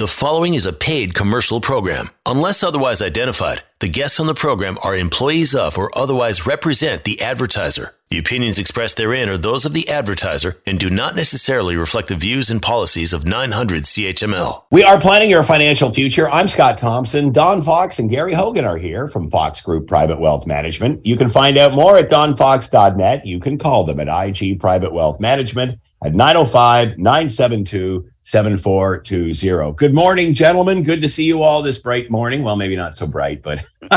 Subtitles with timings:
[0.00, 2.08] The following is a paid commercial program.
[2.24, 7.20] Unless otherwise identified, the guests on the program are employees of or otherwise represent the
[7.20, 7.94] advertiser.
[8.08, 12.16] The opinions expressed therein are those of the advertiser and do not necessarily reflect the
[12.16, 14.62] views and policies of 900 CHML.
[14.70, 16.30] We are planning your financial future.
[16.30, 17.30] I'm Scott Thompson.
[17.30, 21.04] Don Fox and Gary Hogan are here from Fox Group Private Wealth Management.
[21.04, 23.26] You can find out more at donfox.net.
[23.26, 29.74] You can call them at IG Private Wealth Management at 905 972 7420.
[29.74, 30.84] Good morning, gentlemen.
[30.84, 32.44] Good to see you all this bright morning.
[32.44, 33.66] Well, maybe not so bright, but.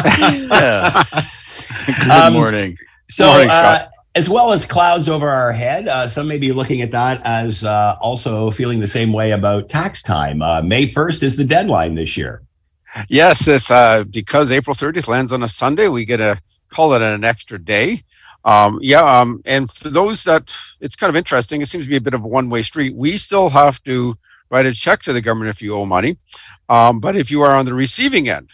[1.86, 2.76] Good um, morning.
[3.10, 6.82] So, morning, uh, as well as clouds over our head, uh, some may be looking
[6.82, 10.42] at that as uh, also feeling the same way about tax time.
[10.42, 12.42] Uh, May 1st is the deadline this year.
[13.10, 15.90] Yes, it's uh, because April 30th lands on a Sunday.
[15.90, 18.04] We get to call it an extra day.
[18.46, 21.98] Um, yeah, um, and for those that it's kind of interesting, it seems to be
[21.98, 22.94] a bit of a one way street.
[22.96, 24.18] We still have to
[24.50, 26.18] write a check to the government if you owe money.
[26.70, 28.50] Um, but if you are on the receiving end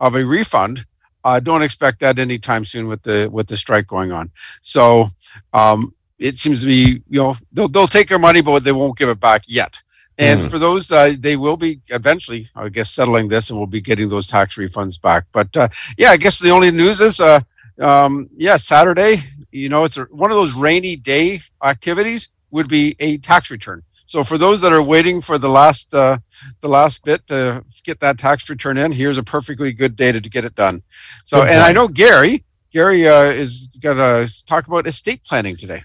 [0.00, 0.84] of a refund,
[1.24, 4.30] uh, don't expect that anytime soon with the with the strike going on.
[4.62, 5.08] So
[5.52, 8.98] um, it seems to be, you know, they'll, they'll take their money, but they won't
[8.98, 9.76] give it back yet.
[10.18, 10.50] And mm.
[10.50, 14.08] for those, uh, they will be eventually, I guess, settling this, and we'll be getting
[14.08, 15.24] those tax refunds back.
[15.32, 17.40] But uh, yeah, I guess the only news is uh,
[17.82, 19.16] um, yeah, Saturday,
[19.50, 23.82] you know, it's a, one of those rainy day activities would be a tax return.
[24.06, 26.18] So for those that are waiting for the last uh,
[26.60, 30.20] the last bit to get that tax return in, here's a perfectly good day to,
[30.20, 30.82] get it done.
[31.24, 31.62] So, and.
[31.62, 35.82] I know Gary, Gary uh, is going to talk about estate planning today.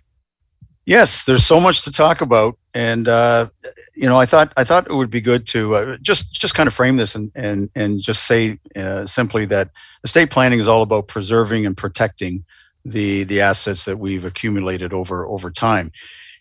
[0.87, 3.49] Yes, there's so much to talk about, and uh,
[3.93, 6.65] you know, I thought I thought it would be good to uh, just just kind
[6.65, 9.69] of frame this and and and just say uh, simply that
[10.05, 12.45] estate planning is all about preserving and protecting
[12.85, 15.91] the the assets that we've accumulated over over time,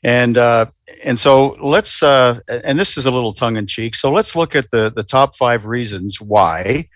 [0.04, 0.66] and uh,
[1.04, 3.96] and so let's uh, and this is a little tongue in cheek.
[3.96, 6.88] So let's look at the the top five reasons why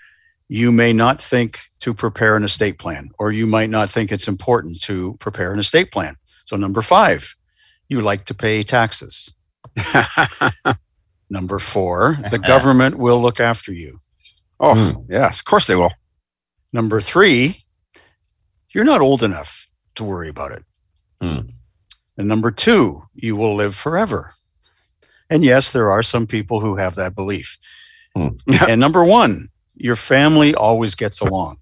[0.49, 4.29] you may not think to prepare an estate plan, or you might not think it's
[4.29, 6.15] important to prepare an estate plan.
[6.45, 7.35] So number five
[7.91, 9.35] you like to pay taxes.
[11.31, 14.01] Number four, the government will look after you.
[14.61, 15.07] Oh, mm.
[15.11, 15.93] yes, of course they will.
[16.73, 17.63] Number three,
[18.71, 20.65] you're not old enough to worry about it.
[21.23, 21.53] Mm.
[22.17, 24.33] And number two, you will live forever.
[25.29, 27.59] And yes, there are some people who have that belief.
[28.17, 28.39] Mm.
[28.69, 31.59] and number one, your family always gets along.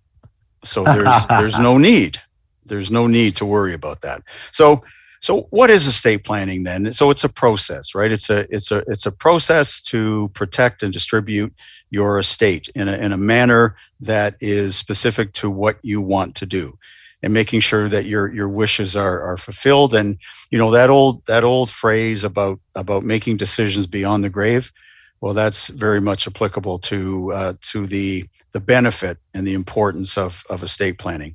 [0.64, 2.18] So there's there's no need.
[2.66, 4.22] There's no need to worry about that.
[4.50, 4.82] So
[5.20, 6.92] so what is estate planning then?
[6.92, 8.10] So it's a process, right?
[8.10, 11.52] It's a it's a it's a process to protect and distribute
[11.90, 16.46] your estate in a in a manner that is specific to what you want to
[16.46, 16.78] do
[17.22, 20.18] and making sure that your your wishes are are fulfilled and
[20.50, 24.72] you know that old that old phrase about about making decisions beyond the grave
[25.20, 30.44] well that's very much applicable to uh, to the the benefit and the importance of
[30.48, 31.34] of estate planning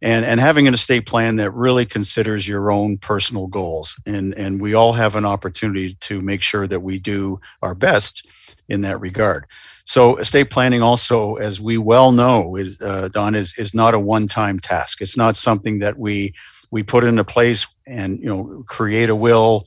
[0.00, 4.00] and and having an estate plan that really considers your own personal goals.
[4.06, 8.26] And and we all have an opportunity to make sure that we do our best
[8.68, 9.46] in that regard.
[9.84, 14.00] So estate planning also as we well know is uh, don is is not a
[14.00, 15.00] one time task.
[15.00, 16.34] It's not something that we
[16.70, 19.66] we put into place and you know create a will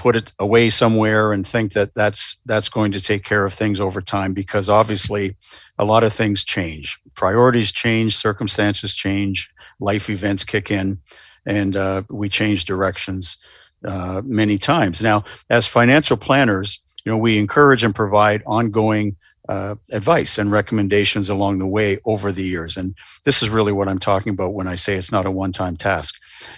[0.00, 3.78] put it away somewhere and think that that's that's going to take care of things
[3.78, 5.36] over time because obviously
[5.78, 6.98] a lot of things change.
[7.14, 10.98] Priorities change circumstances change life events kick in
[11.44, 13.36] and uh, we change directions
[13.84, 15.02] uh, many times.
[15.02, 19.16] Now as financial planners you know we encourage and provide ongoing
[19.50, 22.76] uh, advice and recommendations along the way over the years.
[22.76, 22.94] And
[23.24, 26.14] this is really what i'm talking about when i say it's not a one-time task.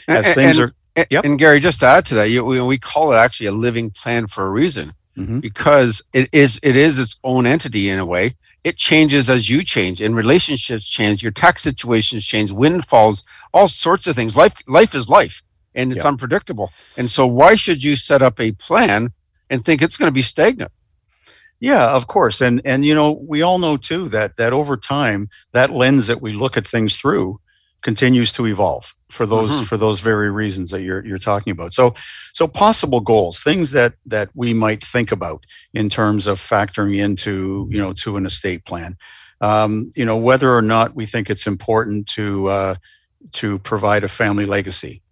[0.06, 1.25] As things and, are and, yep.
[1.25, 3.91] and Gary, just to add to that, you, we, we call it actually a living
[3.91, 4.94] plan for a reason.
[5.14, 5.41] Mm-hmm.
[5.41, 8.34] because it is it is its own entity in a way.
[8.64, 14.06] It changes as you change, and relationships change, your tax situations change, windfalls, all sorts
[14.06, 14.38] of things.
[14.38, 15.42] Life life is life,
[15.75, 16.72] and it's unpredictable.
[16.97, 19.12] And so, why should you set up a plan
[19.50, 20.72] and think it's going to be stagnant?
[21.60, 25.28] Yeah, of course, and and you know we all know too that that over time
[25.52, 27.38] that lens that we look at things through
[27.82, 29.64] continues to evolve for those mm-hmm.
[29.64, 31.73] for those very reasons that you're you're talking about.
[31.73, 31.94] So
[32.32, 35.44] so possible goals, things that that we might think about
[35.75, 38.97] in terms of factoring into you know to an estate plan.
[39.41, 42.75] Um, you know whether or not we think it's important to uh,
[43.32, 45.03] to provide a family legacy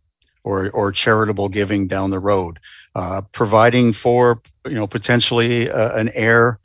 [0.44, 2.58] or or charitable giving down the road,
[2.94, 6.58] uh, providing for you know potentially uh, an heir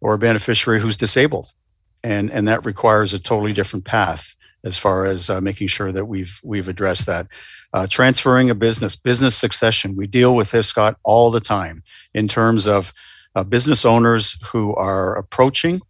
[0.00, 1.52] or a beneficiary who's disabled,
[2.02, 4.34] and and that requires a totally different path
[4.68, 7.26] as far as uh, making sure that we've we've addressed that.
[7.72, 9.96] Uh, transferring a business, business succession.
[9.96, 11.82] We deal with this, Scott, all the time
[12.14, 12.94] in terms of
[13.34, 15.80] uh, business owners who are approaching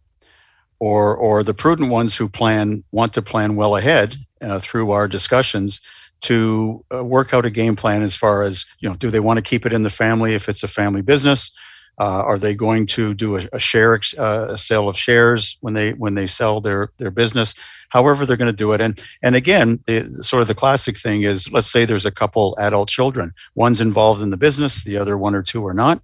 [0.79, 5.07] or or the prudent ones who plan want to plan well ahead uh, through our
[5.07, 5.79] discussions
[6.21, 9.37] to uh, work out a game plan as far as you know do they want
[9.37, 11.51] to keep it in the family if it's a family business
[11.99, 15.73] uh, are they going to do a, a share uh, a sale of shares when
[15.73, 17.53] they when they sell their their business?
[17.89, 18.81] However they're going to do it.
[18.81, 22.55] And and again the sort of the classic thing is let's say there's a couple
[22.57, 23.31] adult children.
[23.55, 26.01] One's involved in the business the other one or two are not.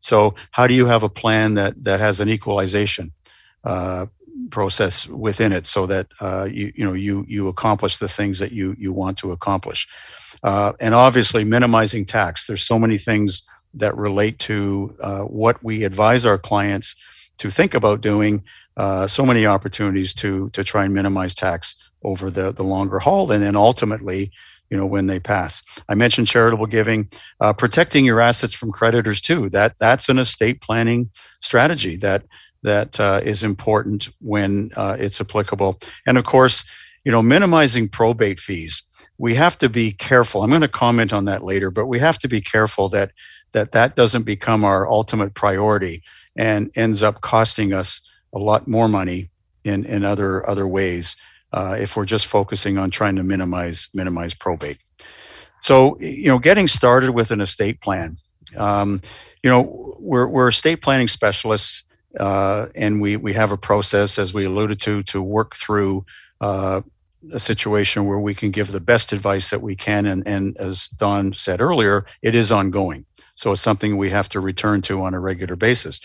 [0.00, 3.10] So how do you have a plan that that has an equalization
[3.64, 4.06] uh,
[4.50, 8.52] process within it so that uh, you you know you you accomplish the things that
[8.52, 9.88] you you want to accomplish?
[10.42, 12.46] Uh, and obviously minimizing tax.
[12.46, 13.42] There's so many things
[13.74, 16.94] that relate to uh, what we advise our clients
[17.38, 18.42] to think about doing
[18.76, 23.30] uh, so many opportunities to to try and minimize tax over the the longer haul
[23.30, 24.30] and then ultimately
[24.70, 27.08] you know when they pass i mentioned charitable giving
[27.40, 31.10] uh, protecting your assets from creditors too that that's an estate planning
[31.40, 32.22] strategy that
[32.62, 35.78] that uh, is important when uh, it's applicable.
[36.06, 36.64] And of course,
[37.04, 38.82] you know, minimizing probate fees.
[39.18, 40.42] We have to be careful.
[40.42, 43.12] I'm going to comment on that later, but we have to be careful that
[43.52, 46.02] that that doesn't become our ultimate priority
[46.36, 48.00] and ends up costing us
[48.34, 49.30] a lot more money
[49.64, 51.16] in in other other ways
[51.52, 54.78] uh, if we're just focusing on trying to minimize minimize probate.
[55.60, 58.16] So you know, getting started with an estate plan.
[58.56, 59.00] Um,
[59.42, 61.82] you know, we're we're estate planning specialists
[62.18, 66.04] uh, and we we have a process, as we alluded to, to work through
[66.40, 66.80] uh,
[67.32, 70.06] a situation where we can give the best advice that we can.
[70.06, 73.04] And, and as Don said earlier, it is ongoing.
[73.38, 76.00] So it's something we have to return to on a regular basis.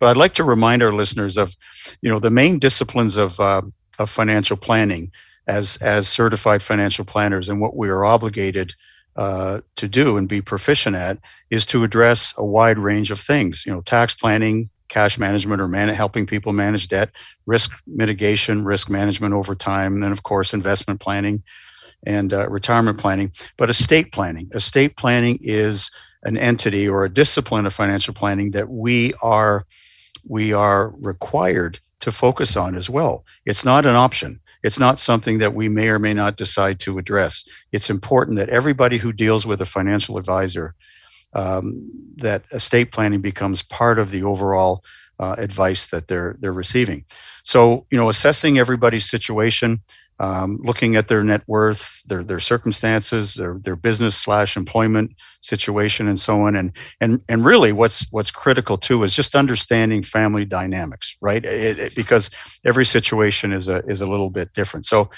[0.00, 1.54] But I'd like to remind our listeners of,
[2.00, 3.60] you know, the main disciplines of uh,
[3.98, 5.12] of financial planning
[5.48, 8.72] as as certified financial planners and what we are obligated
[9.16, 11.18] uh, to do and be proficient at
[11.50, 13.64] is to address a wide range of things.
[13.66, 17.10] You know, tax planning, cash management or man- helping people manage debt,
[17.44, 21.42] risk mitigation, risk management over time, and then of course investment planning
[22.06, 23.30] and uh, retirement planning.
[23.58, 25.90] But estate planning, estate planning is
[26.24, 29.66] an entity or a discipline of financial planning that we are
[30.26, 33.24] we are required to focus on as well.
[33.44, 34.40] It's not an option.
[34.62, 37.44] It's not something that we may or may not decide to address.
[37.72, 40.74] It's important that everybody who deals with a financial advisor
[41.34, 44.82] um, that estate planning becomes part of the overall
[45.20, 47.04] uh, advice that they're they're receiving.
[47.44, 49.80] So you know, assessing everybody's situation,
[50.20, 56.08] um, looking at their net worth, their their circumstances, their their business slash employment situation,
[56.08, 60.44] and so on, and and and really, what's what's critical too is just understanding family
[60.44, 61.44] dynamics, right?
[61.44, 62.30] It, it, because
[62.64, 64.86] every situation is a is a little bit different.
[64.86, 65.10] So,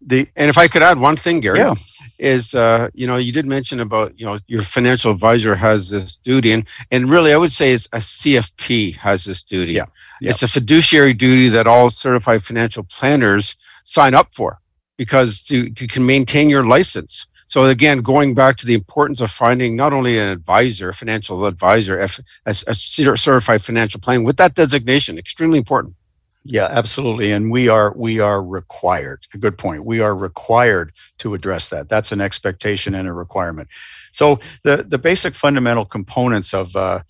[0.00, 1.74] the and if I could add one thing, Gary, yeah
[2.18, 6.16] is uh, you know you did mention about you know your financial advisor has this
[6.16, 9.72] duty and and really I would say it's a CFP has this duty.
[9.72, 9.84] Yeah.
[10.20, 10.30] yeah.
[10.30, 14.58] It's a fiduciary duty that all certified financial planners sign up for
[14.98, 17.26] because to to can maintain your license.
[17.48, 21.96] So again, going back to the importance of finding not only an advisor, financial advisor,
[22.00, 22.08] a,
[22.44, 25.94] a certified financial planner with that designation, extremely important.
[26.42, 27.30] Yeah, absolutely.
[27.30, 29.26] And we are we are required.
[29.34, 29.84] A good point.
[29.84, 31.88] We are required to address that.
[31.88, 33.68] That's an expectation and a requirement.
[34.12, 37.00] So the the basic fundamental components of uh,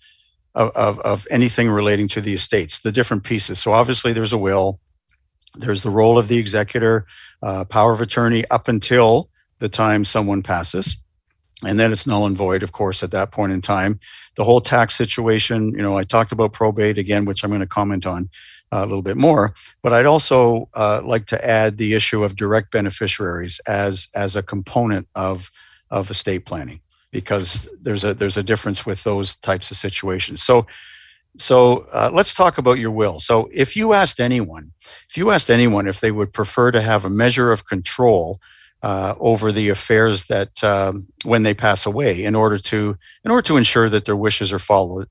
[0.53, 3.59] of, of anything relating to the estates, the different pieces.
[3.59, 4.79] So obviously there's a will,
[5.59, 7.05] there's the role of the executor,
[7.41, 10.97] uh, power of attorney up until the time someone passes
[11.65, 13.99] and then it's null and void of course at that point in time
[14.35, 17.65] the whole tax situation you know i talked about probate again which i'm going to
[17.65, 18.29] comment on
[18.71, 19.53] uh, a little bit more.
[19.81, 24.43] But I'd also uh, like to add the issue of direct beneficiaries as as a
[24.43, 25.51] component of
[25.89, 30.43] of estate planning because there's a there's a difference with those types of situations.
[30.43, 30.67] So
[31.37, 33.19] so uh, let's talk about your will.
[33.19, 34.71] So if you asked anyone,
[35.09, 38.39] if you asked anyone if they would prefer to have a measure of control
[38.83, 43.41] uh, over the affairs that um, when they pass away in order to in order
[43.41, 45.07] to ensure that their wishes are followed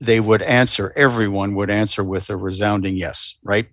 [0.00, 3.66] they would answer everyone would answer with a resounding yes right?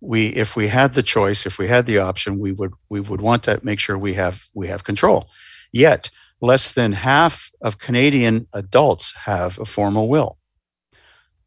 [0.00, 3.20] We if we had the choice if we had the option we would we would
[3.20, 5.28] want to make sure we have we have control.
[5.72, 6.10] Yet
[6.40, 10.36] less than half of canadian adults have a formal will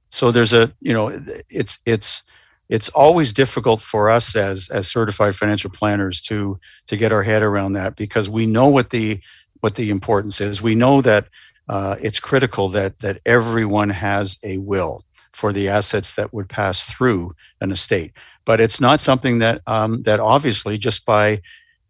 [0.10, 1.12] so there's a you know
[1.50, 2.24] it's it's
[2.70, 7.42] it's always difficult for us as as certified financial planners to to get our head
[7.42, 9.20] around that because we know what the
[9.62, 10.62] what the importance is.
[10.62, 11.28] We know that
[11.70, 16.92] uh, it's critical that that everyone has a will for the assets that would pass
[16.92, 18.14] through an estate,
[18.46, 21.42] but it's not something that um, that obviously just by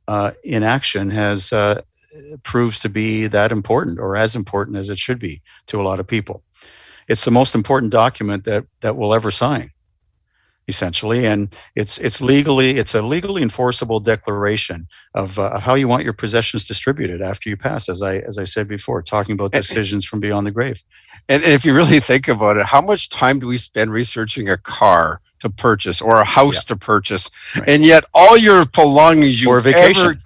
[0.08, 1.82] uh, inaction has uh,
[2.44, 6.00] proves to be that important or as important as it should be to a lot
[6.00, 6.44] of people.
[7.08, 9.72] It's the most important document that that we'll ever sign
[10.68, 11.26] essentially.
[11.26, 16.04] And it's it's legally it's a legally enforceable declaration of, uh, of how you want
[16.04, 20.06] your possessions distributed after you pass as i as i said before talking about decisions
[20.06, 20.82] from beyond the grave.
[21.30, 24.58] And if you really think about it how much time do we spend researching a
[24.58, 26.74] car to purchase or a house yeah.
[26.74, 27.30] to purchase?
[27.58, 27.70] Right.
[27.70, 30.18] and yet all your belongings you or vacation ever,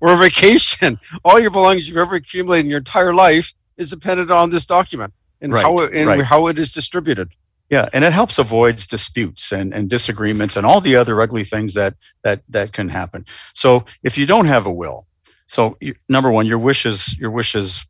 [0.00, 0.98] or vacation.
[1.24, 5.12] All your belongings you've ever accumulated in your entire life is dependent on this document
[5.40, 5.62] and right.
[5.62, 6.24] how and right.
[6.24, 7.30] how it is distributed
[7.70, 11.74] yeah, and it helps avoids disputes and, and disagreements and all the other ugly things
[11.74, 13.24] that that that can happen.
[13.54, 15.06] So if you don't have a will,
[15.46, 17.86] so you, number one, your wishes your wishes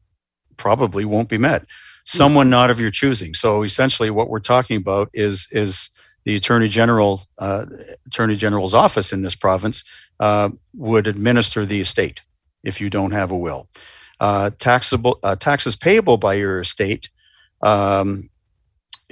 [0.58, 1.64] probably won't be met.
[2.04, 3.32] Someone not of your choosing.
[3.32, 5.88] So essentially, what we're talking about is is
[6.26, 7.64] the attorney general uh,
[8.06, 9.82] attorney general's office in this province
[10.20, 12.20] uh, would administer the estate
[12.64, 13.66] if you don't have a will.
[14.20, 17.08] Uh, taxable uh, taxes payable by your estate
[17.62, 18.30] um,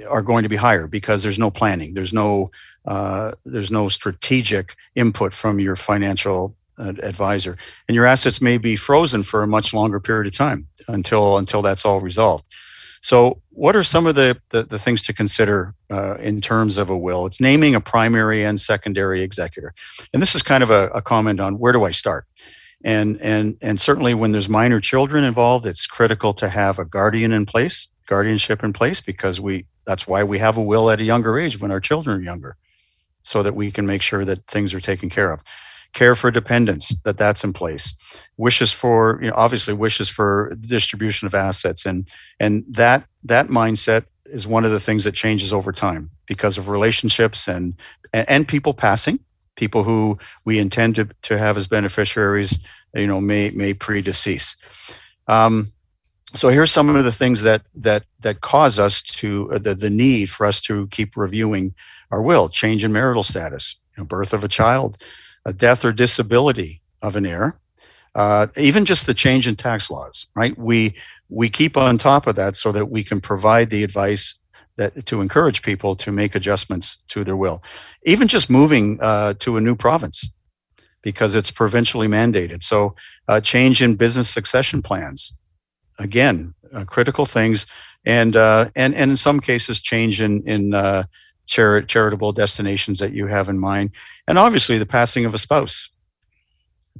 [0.07, 2.51] are going to be higher because there's no planning, there's no
[2.85, 9.23] uh, there's no strategic input from your financial advisor, and your assets may be frozen
[9.23, 12.45] for a much longer period of time until until that's all resolved.
[13.01, 16.89] So, what are some of the the, the things to consider uh, in terms of
[16.89, 17.25] a will?
[17.25, 19.73] It's naming a primary and secondary executor,
[20.13, 22.25] and this is kind of a, a comment on where do I start?
[22.83, 27.33] And and and certainly when there's minor children involved it's critical to have a guardian
[27.33, 31.03] in place guardianship in place because we that's why we have a will at a
[31.03, 32.57] younger age when our children are younger
[33.21, 35.43] so that we can make sure that things are taken care of.
[35.93, 37.93] Care for dependents that that's in place.
[38.37, 42.07] Wishes for you know obviously wishes for distribution of assets and
[42.39, 46.67] and that that mindset is one of the things that changes over time because of
[46.67, 47.73] relationships and
[48.13, 49.19] and people passing.
[49.55, 52.57] People who we intend to, to have as beneficiaries
[52.95, 54.55] you know may may predecease.
[55.27, 55.67] Um,
[56.35, 59.89] so here's some of the things that that that cause us to uh, the, the
[59.89, 61.73] need for us to keep reviewing
[62.11, 62.49] our will.
[62.49, 64.97] Change in marital status you know, birth of a child
[65.45, 67.57] a death or disability of an heir
[68.15, 70.57] uh, even just the change in tax laws right?
[70.57, 70.95] We
[71.29, 74.35] we keep on top of that so that we can provide the advice
[74.77, 77.63] that to encourage people to make adjustments to their will.
[78.05, 80.29] Even just moving uh, to a new province
[81.01, 82.63] because it's provincially mandated.
[82.63, 82.95] So
[83.27, 85.33] uh, change in business succession plans
[85.99, 87.65] again, uh, critical things,
[88.05, 91.03] and uh, and and in some cases, change in in uh,
[91.47, 93.91] chari- charitable destinations that you have in mind,
[94.27, 95.89] and obviously the passing of a spouse,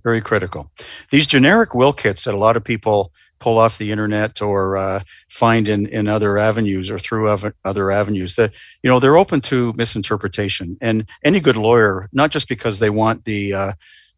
[0.03, 0.71] very critical.
[1.11, 5.01] These generic will kits that a lot of people pull off the internet or uh,
[5.29, 7.29] find in in other avenues or through
[7.63, 8.51] other avenues that
[8.83, 10.77] you know they're open to misinterpretation.
[10.81, 13.73] And any good lawyer not just because they want the uh,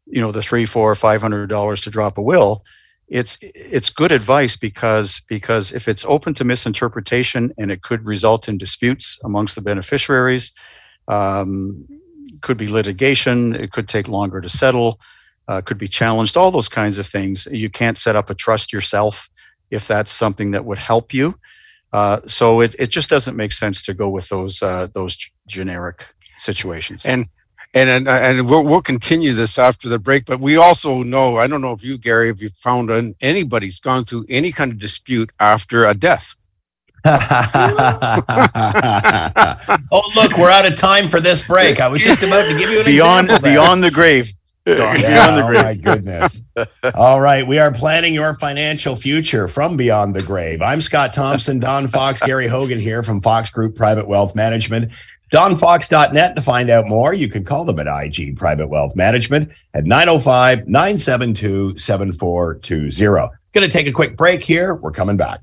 [0.08, 2.64] you know the three four five hundred dollars to drop a will
[3.12, 8.48] it's it's good advice because because if it's open to misinterpretation and it could result
[8.48, 10.51] in disputes amongst the beneficiaries
[11.08, 11.86] um,
[12.41, 15.00] could be litigation it could take longer to settle
[15.51, 17.48] uh, could be challenged all those kinds of things.
[17.51, 19.30] You can't set up a trust yourself
[19.70, 21.36] if that's something that would help you.
[21.91, 26.06] Uh, so it, it just doesn't make sense to go with those uh, those generic
[26.38, 27.06] situations.
[27.06, 27.27] And
[27.74, 30.25] and and, and we'll, we'll continue this after the break.
[30.25, 33.80] But we also know I don't know if you, Gary, if you found an, anybody's
[33.80, 36.36] gone through any kind of dispute after a death.
[37.06, 37.18] oh
[40.16, 41.82] look, we're out of time for this break.
[41.82, 44.32] I was just about to give you an beyond example beyond the grave.
[44.68, 45.58] Yeah, oh beyond the grave.
[45.58, 46.42] Oh my goodness.
[46.94, 47.48] All right.
[47.48, 50.62] We are planning your financial future from beyond the grave.
[50.62, 54.92] I'm Scott Thompson, Don Fox, Gary Hogan here from Fox Group Private Wealth Management.
[55.32, 57.14] DonFox.net to find out more.
[57.14, 63.30] You can call them at IG Private Wealth Management at 905 972 7420.
[63.54, 64.76] Going to take a quick break here.
[64.76, 65.40] We're coming back.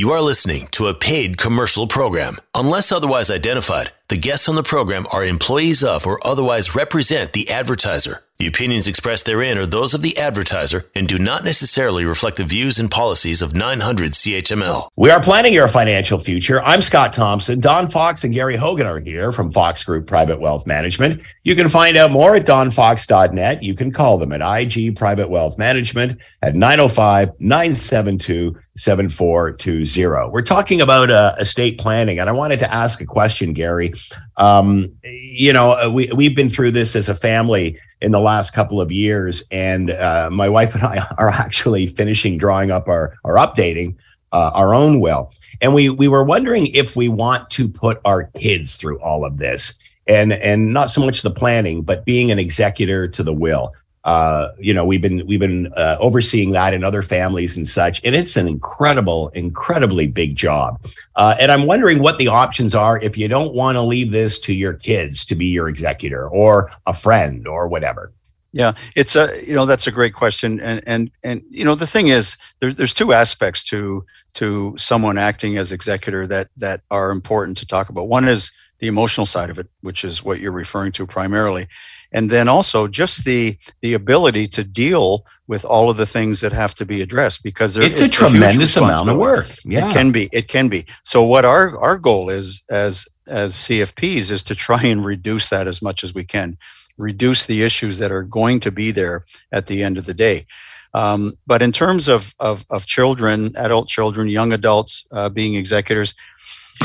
[0.00, 2.38] You are listening to a paid commercial program.
[2.54, 7.50] Unless otherwise identified, the guests on the program are employees of or otherwise represent the
[7.50, 8.22] advertiser.
[8.38, 12.44] The opinions expressed therein are those of the advertiser and do not necessarily reflect the
[12.44, 14.88] views and policies of 900 CHML.
[14.96, 16.62] We are planning your financial future.
[16.62, 17.60] I'm Scott Thompson.
[17.60, 21.20] Don Fox and Gary Hogan are here from Fox Group Private Wealth Management.
[21.44, 23.62] You can find out more at donfox.net.
[23.62, 30.30] You can call them at IG Private Wealth Management at 905 972 7420.
[30.30, 33.92] We're talking about uh, estate planning, and I wanted to ask a question, Gary.
[34.38, 38.52] Um, you know, uh, we, we've been through this as a family in the last
[38.52, 39.42] couple of years.
[39.50, 43.96] And uh, my wife and I are actually finishing drawing up our or updating
[44.32, 45.32] uh, our own will.
[45.60, 49.36] And we we were wondering if we want to put our kids through all of
[49.36, 53.72] this and and not so much the planning, but being an executor to the will.
[54.04, 58.02] Uh, you know, we've been we've been uh, overseeing that in other families and such,
[58.04, 60.82] and it's an incredible, incredibly big job.
[61.16, 64.38] Uh, and I'm wondering what the options are if you don't want to leave this
[64.40, 68.12] to your kids to be your executor or a friend or whatever.
[68.52, 71.86] Yeah, it's a you know that's a great question, and and and you know the
[71.86, 77.10] thing is there's there's two aspects to to someone acting as executor that that are
[77.10, 78.08] important to talk about.
[78.08, 81.68] One is the emotional side of it, which is what you're referring to primarily,
[82.12, 86.52] and then also just the the ability to deal with all of the things that
[86.52, 89.48] have to be addressed because there, it's, it's, a tremendous a amount of work.
[89.64, 90.28] Yeah, it can be.
[90.32, 90.86] It can be.
[91.04, 95.66] So what our our goal is as as CFPs is to try and reduce that
[95.68, 96.56] as much as we can,
[96.98, 100.46] reduce the issues that are going to be there at the end of the day.
[100.92, 106.14] Um, but in terms of, of, of children, adult children, young adults uh, being executors,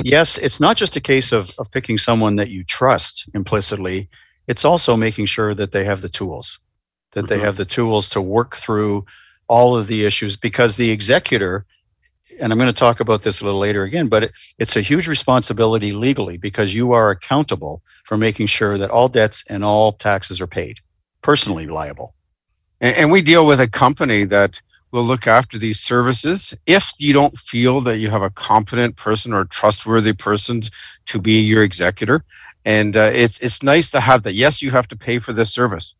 [0.03, 4.09] yes, it's not just a case of, of picking someone that you trust implicitly
[4.47, 6.59] it's also making sure that they have the tools,
[7.11, 7.27] that mm-hmm.
[7.27, 9.05] they have the tools to work through
[9.47, 11.65] all of the issues because the executor,
[12.39, 14.81] and I'm going to talk about this a little later again, but it, it's a
[14.81, 19.93] huge responsibility legally because you are accountable for making sure that all debts and all
[19.93, 20.79] taxes are paid,
[21.21, 22.15] personally liable.
[22.81, 24.61] And, and we deal with a company that
[24.91, 26.53] will look after these services.
[26.65, 30.61] If you don't feel that you have a competent person or a trustworthy person
[31.07, 32.23] to be your executor,
[32.65, 34.33] and uh, it's it's nice to have that.
[34.33, 35.95] Yes, you have to pay for this service.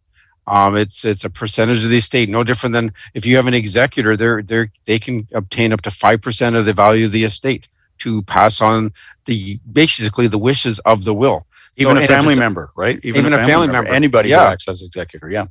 [0.48, 3.54] Um, it's it's a percentage of the estate, no different than if you have an
[3.54, 4.16] executor.
[4.16, 7.68] They're they're, they can obtain up to five percent of the value of the estate
[8.00, 8.92] to pass on
[9.26, 11.46] the basically the wishes of the will.
[11.78, 13.00] Even so, a family member, right?
[13.04, 14.46] Even, even a, family, family member, member, anybody yeah.
[14.46, 15.48] who acts as executor, yeah.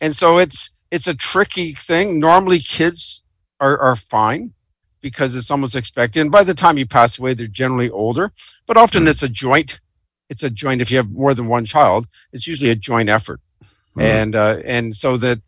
[0.00, 2.20] And so it's it's a tricky thing.
[2.20, 3.22] Normally, kids
[3.60, 4.52] are are fine
[5.00, 6.20] because it's almost expected.
[6.20, 8.32] And by the time you pass away, they're generally older.
[8.66, 9.08] But often mm.
[9.08, 9.78] it's a joint
[10.28, 10.80] it's a joint.
[10.80, 14.00] If you have more than one child, it's usually a joint effort, mm-hmm.
[14.00, 15.40] and uh, and so that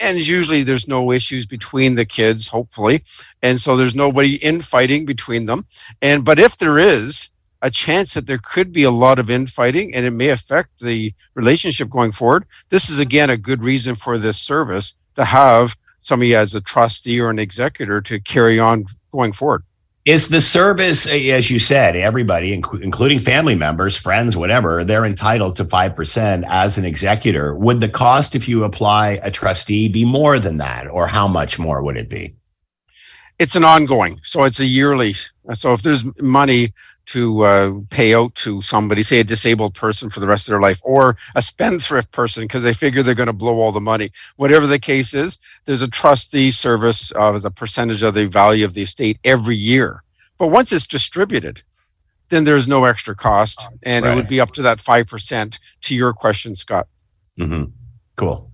[0.00, 3.02] and usually there's no issues between the kids hopefully
[3.42, 5.66] and so there's nobody infighting between them
[6.00, 7.30] and but if there is
[7.62, 11.12] a chance that there could be a lot of infighting and it may affect the
[11.34, 16.34] relationship going forward this is again a good reason for this service to have somebody
[16.34, 19.62] as a trustee or an executor to carry on going forward
[20.08, 25.66] is the service, as you said, everybody, including family members, friends, whatever, they're entitled to
[25.66, 27.54] 5% as an executor.
[27.54, 30.88] Would the cost, if you apply a trustee, be more than that?
[30.88, 32.34] Or how much more would it be?
[33.38, 34.20] It's an ongoing.
[34.22, 35.14] So it's a yearly.
[35.54, 36.72] So if there's money
[37.06, 40.60] to uh, pay out to somebody, say a disabled person for the rest of their
[40.60, 44.10] life, or a spendthrift person because they figure they're going to blow all the money.
[44.36, 48.64] Whatever the case is, there's a trustee service uh, as a percentage of the value
[48.64, 50.02] of the estate every year.
[50.36, 51.62] But once it's distributed,
[52.28, 54.12] then there's no extra cost, and right.
[54.12, 55.58] it would be up to that five percent.
[55.82, 56.88] To your question, Scott.
[57.38, 57.70] Mm-hmm.
[58.16, 58.50] Cool.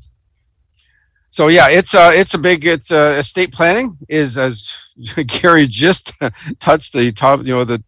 [1.35, 4.73] So yeah, it's a uh, it's a big it's uh, estate planning is as
[5.27, 6.13] Gary just
[6.61, 7.83] touched the top you know the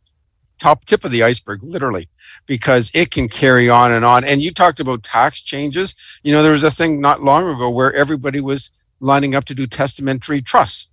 [0.59, 2.09] top tip of the iceberg, literally,
[2.47, 4.25] because it can carry on and on.
[4.25, 5.95] And you talked about tax changes.
[6.25, 9.55] You know, there was a thing not long ago where everybody was lining up to
[9.55, 10.89] do testamentary trusts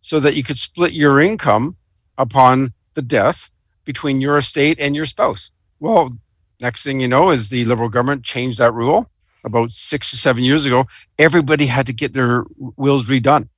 [0.00, 1.76] so that you could split your income
[2.18, 3.48] upon the death
[3.84, 5.52] between your estate and your spouse.
[5.78, 6.18] Well,
[6.60, 9.08] next thing you know is the Liberal government changed that rule
[9.44, 10.86] about six to seven years ago.
[11.18, 13.48] Everybody had to get their wills redone.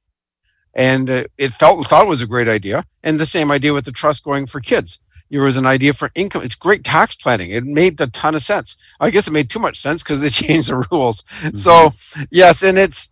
[0.75, 2.85] And uh, it felt and thought it was a great idea.
[3.03, 4.99] And the same idea with the trust going for kids
[5.31, 6.43] there was an idea for income.
[6.43, 7.51] It's great tax planning.
[7.51, 8.77] It made a ton of sense.
[9.01, 11.23] I guess it made too much sense because they changed the rules.
[11.23, 11.57] Mm-hmm.
[11.57, 11.93] So
[12.31, 13.09] yes, and it's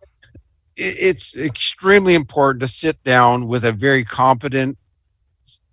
[0.75, 4.77] it's extremely important to sit down with a very competent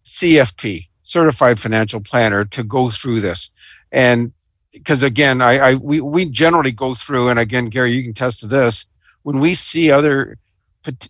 [0.05, 3.51] CFP, certified financial planner, to go through this.
[3.93, 4.33] And
[4.73, 8.41] because again, I, I we we generally go through, and again, Gary, you can test
[8.41, 8.87] to this.
[9.23, 10.39] When we see other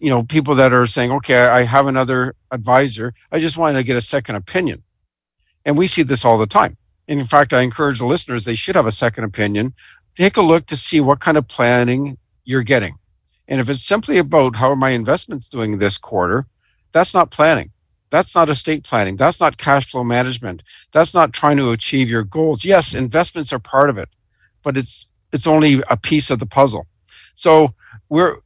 [0.00, 3.84] you know people that are saying okay i have another advisor i just wanted to
[3.84, 4.78] get a second opinion
[5.66, 6.76] and we see this all the time.
[7.08, 9.74] And in fact, I encourage the listeners, they should have a second opinion.
[10.16, 12.96] Take a look to see what kind of planning you're getting.
[13.48, 16.46] And if it's simply about how are my investments doing this quarter,
[16.92, 17.72] that's not planning.
[18.10, 19.16] That's not estate planning.
[19.16, 20.62] That's not cash flow management.
[20.92, 22.64] That's not trying to achieve your goals.
[22.64, 24.08] Yes, investments are part of it,
[24.62, 26.86] but it's it's only a piece of the puzzle.
[27.34, 27.74] So
[28.08, 28.36] we're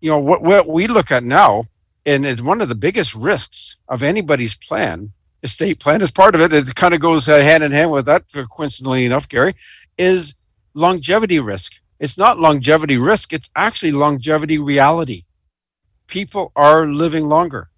[0.00, 1.64] you know what what we look at now
[2.06, 6.40] and it's one of the biggest risks of anybody's plan estate plan is part of
[6.40, 6.52] it.
[6.52, 8.24] It kind of goes hand in hand with that,
[8.56, 9.54] coincidentally enough, Gary,
[9.98, 10.34] is
[10.74, 11.74] longevity risk.
[11.98, 15.22] It's not longevity risk, it's actually longevity reality.
[16.08, 17.68] People are living longer,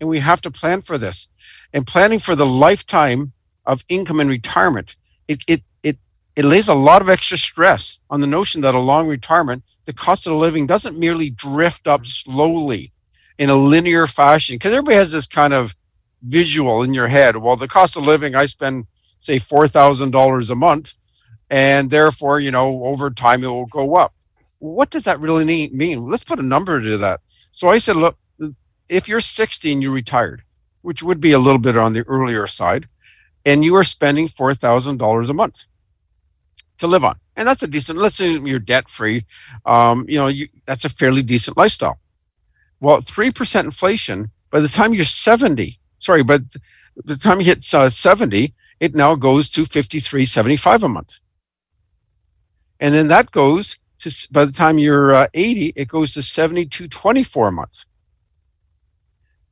[0.00, 1.28] and we have to plan for this.
[1.72, 3.32] And planning for the lifetime
[3.66, 4.96] of income and retirement,
[5.28, 5.98] it, it, it
[6.36, 9.92] it lays a lot of extra stress on the notion that a long retirement, the
[9.92, 12.92] cost of living doesn't merely drift up slowly
[13.38, 14.54] in a linear fashion.
[14.54, 15.74] Because everybody has this kind of
[16.22, 17.36] visual in your head.
[17.36, 18.86] Well, the cost of living, I spend,
[19.18, 20.94] say, $4,000 a month,
[21.50, 24.14] and therefore, you know, over time it will go up.
[24.58, 26.08] What does that really mean?
[26.08, 27.20] Let's put a number to that.
[27.52, 28.16] So I said, look,
[28.90, 30.42] if you're 60 and you retired,
[30.82, 32.88] which would be a little bit on the earlier side,
[33.46, 35.64] and you are spending $4,000 a month
[36.78, 37.18] to live on.
[37.36, 39.24] And that's a decent, let's say you're debt free,
[39.64, 41.98] um, you know, you, that's a fairly decent lifestyle.
[42.80, 46.42] Well, 3% inflation, by the time you're 70, sorry, but
[47.04, 51.18] the time you hit uh, 70, it now goes to 53.75 a month.
[52.80, 57.48] And then that goes to, by the time you're uh, 80, it goes to 72.24
[57.48, 57.84] a month.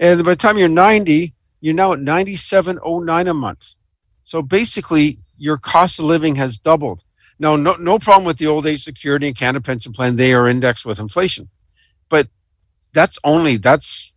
[0.01, 3.75] And by the time you're 90, you're now at 97.09 a month.
[4.23, 7.03] So basically, your cost of living has doubled.
[7.39, 10.17] Now, no, no problem with the old age security and Canada pension plan.
[10.17, 11.49] They are indexed with inflation,
[12.09, 12.29] but
[12.93, 14.13] that's only that's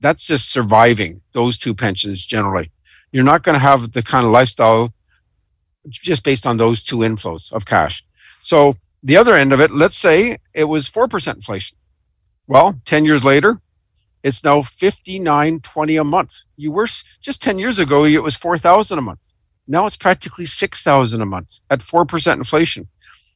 [0.00, 2.70] that's just surviving those two pensions generally.
[3.12, 4.92] You're not going to have the kind of lifestyle
[5.88, 8.04] just based on those two inflows of cash.
[8.42, 11.76] So the other end of it, let's say it was four percent inflation.
[12.46, 13.60] Well, ten years later,
[14.22, 16.34] it's now fifty nine twenty a month.
[16.56, 16.86] You were
[17.20, 19.20] just ten years ago, it was four thousand a month.
[19.70, 22.88] Now it's practically 6,000 a month at 4% inflation.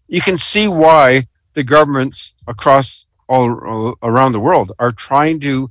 [0.08, 5.70] You can see why the governments across all, all around the world are trying to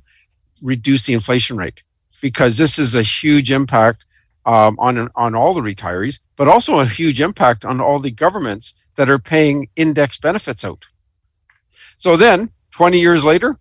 [0.62, 1.82] reduce the inflation rate
[2.22, 4.06] because this is a huge impact
[4.46, 8.74] um, on on all the retirees, but also a huge impact on all the governments
[8.96, 10.84] that are paying index benefits out.
[11.98, 13.58] So then, 20 years later,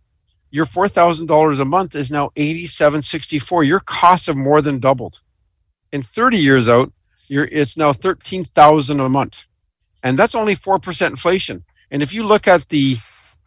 [0.54, 3.68] your $4,000 a month is now 87.64.
[3.68, 5.20] Your costs have more than doubled
[5.94, 6.92] and 30 years out,
[7.30, 9.46] you're, it's now 13,000 a month.
[10.02, 11.64] And that's only 4% inflation.
[11.92, 12.96] And if you look at the,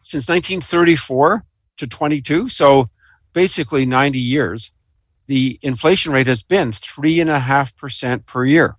[0.01, 1.43] since 1934
[1.77, 2.89] to 22, so
[3.33, 4.71] basically 90 years,
[5.27, 8.77] the inflation rate has been 3.5% per year.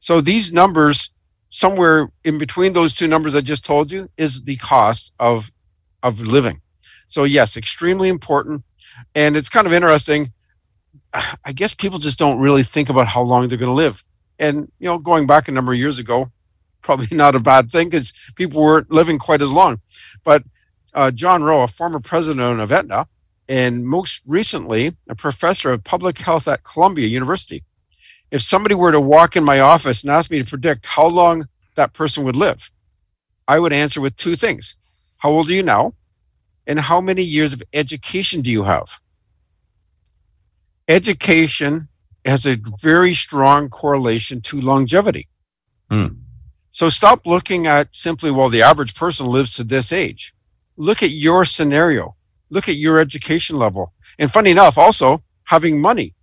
[0.00, 1.10] So these numbers,
[1.50, 5.52] somewhere in between those two numbers I just told you, is the cost of,
[6.02, 6.62] of living.
[7.10, 8.64] So yes, extremely important.
[9.14, 10.32] And it's kind of interesting
[11.12, 14.04] I guess people just don't really think about how long they're going to live.
[14.38, 16.30] And you know, going back a number of years ago,
[16.82, 19.80] probably not a bad thing because people weren't living quite as long.
[20.24, 20.42] But
[20.94, 23.06] uh, John Rowe, a former president of Aetna,
[23.48, 27.64] and most recently a professor of public health at Columbia University,
[28.30, 31.46] if somebody were to walk in my office and ask me to predict how long
[31.74, 32.70] that person would live,
[33.48, 34.76] I would answer with two things:
[35.18, 35.94] How old are you now,
[36.70, 38.88] and how many years of education do you have?
[40.90, 41.88] education
[42.24, 45.28] has a very strong correlation to longevity.
[45.90, 46.18] Mm.
[46.72, 50.34] So stop looking at simply, well, the average person lives to this age.
[50.76, 52.16] Look at your scenario.
[52.50, 53.92] Look at your education level.
[54.18, 56.14] And funny enough, also having money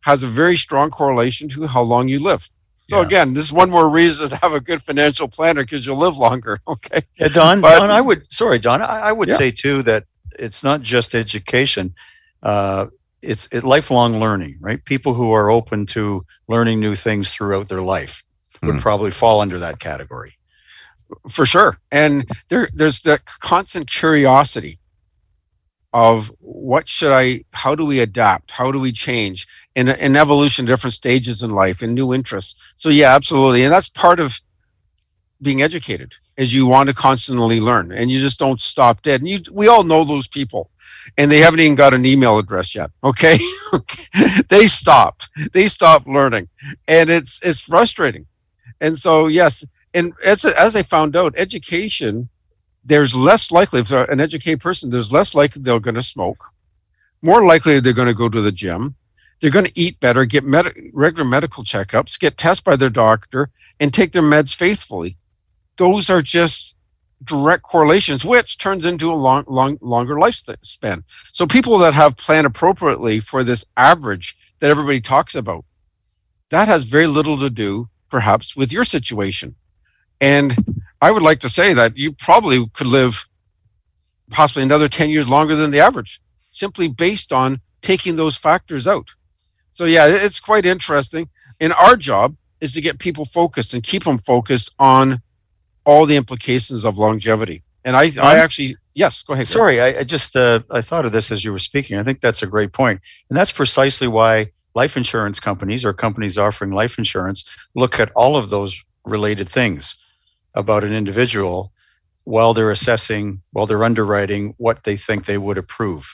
[0.00, 2.48] has a very strong correlation to how long you live.
[2.88, 3.06] So yeah.
[3.06, 6.16] again, this is one more reason to have a good financial planner because you'll live
[6.16, 6.60] longer.
[6.68, 7.00] Okay.
[7.16, 7.60] Yeah, Don.
[7.60, 8.30] But, Don, I would.
[8.30, 8.82] Sorry, Don.
[8.82, 9.36] I, I would yeah.
[9.36, 10.04] say too that
[10.38, 11.94] it's not just education.
[12.42, 12.88] Uh,
[13.22, 14.84] it's it, lifelong learning, right?
[14.84, 18.22] People who are open to learning new things throughout their life
[18.62, 18.80] would mm.
[18.80, 20.36] probably fall under that category.
[21.28, 24.78] For sure, and there there's the constant curiosity
[25.92, 30.64] of what should I, how do we adapt, how do we change, in in evolution,
[30.64, 32.54] different stages in life, and new interests.
[32.76, 34.38] So yeah, absolutely, and that's part of
[35.42, 39.20] being educated is you want to constantly learn and you just don't stop dead.
[39.20, 40.70] And you we all know those people
[41.18, 43.38] and they haven't even got an email address yet okay?
[44.48, 45.28] They stopped.
[45.52, 46.48] They stopped learning.
[46.88, 48.26] And it's it's frustrating.
[48.80, 52.28] And so yes and as, as i found out education
[52.86, 56.52] there's less likely if an educated person there's less likely they're going to smoke
[57.22, 58.94] more likely they're going to go to the gym
[59.40, 63.50] they're going to eat better get med- regular medical checkups get tested by their doctor
[63.80, 65.16] and take their meds faithfully
[65.76, 66.76] those are just
[67.24, 71.02] direct correlations, which turns into a long, long, longer lifespan.
[71.32, 75.64] So people that have planned appropriately for this average that everybody talks about,
[76.50, 79.54] that has very little to do, perhaps, with your situation.
[80.20, 80.54] And
[81.02, 83.26] I would like to say that you probably could live
[84.30, 89.14] possibly another 10 years longer than the average, simply based on taking those factors out.
[89.70, 91.28] So yeah, it's quite interesting.
[91.60, 95.20] And our job is to get people focused and keep them focused on
[95.84, 97.62] all the implications of longevity.
[97.84, 99.46] And I, I actually, yes, go ahead.
[99.46, 101.98] Sorry, I, I, just uh, I thought of this as you were speaking.
[101.98, 103.00] I think that's a great point,
[103.30, 107.44] and that's precisely why life insurance companies or companies offering life insurance
[107.76, 109.94] look at all of those related things
[110.56, 111.72] about an individual
[112.24, 116.12] while they're assessing, while they're underwriting what they think they would approve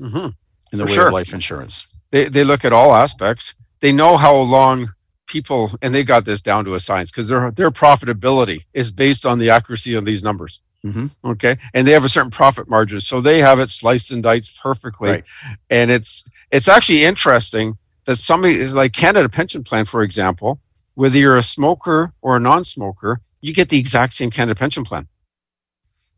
[0.00, 0.28] mm-hmm.
[0.72, 1.06] in the For way sure.
[1.08, 1.86] of life insurance.
[2.10, 3.54] They, they look at all aspects.
[3.80, 4.92] They know how long
[5.28, 9.24] people, and they got this down to a science because their their profitability is based
[9.24, 10.60] on the accuracy of these numbers.
[10.84, 11.06] Mm-hmm.
[11.24, 14.58] Okay, and they have a certain profit margin, so they have it sliced and diced
[14.60, 15.10] perfectly.
[15.10, 15.24] Right.
[15.70, 17.76] And it's it's actually interesting
[18.06, 20.60] that somebody is like Canada Pension Plan, for example,
[20.94, 25.06] whether you're a smoker or a non-smoker, you get the exact same Canada Pension Plan.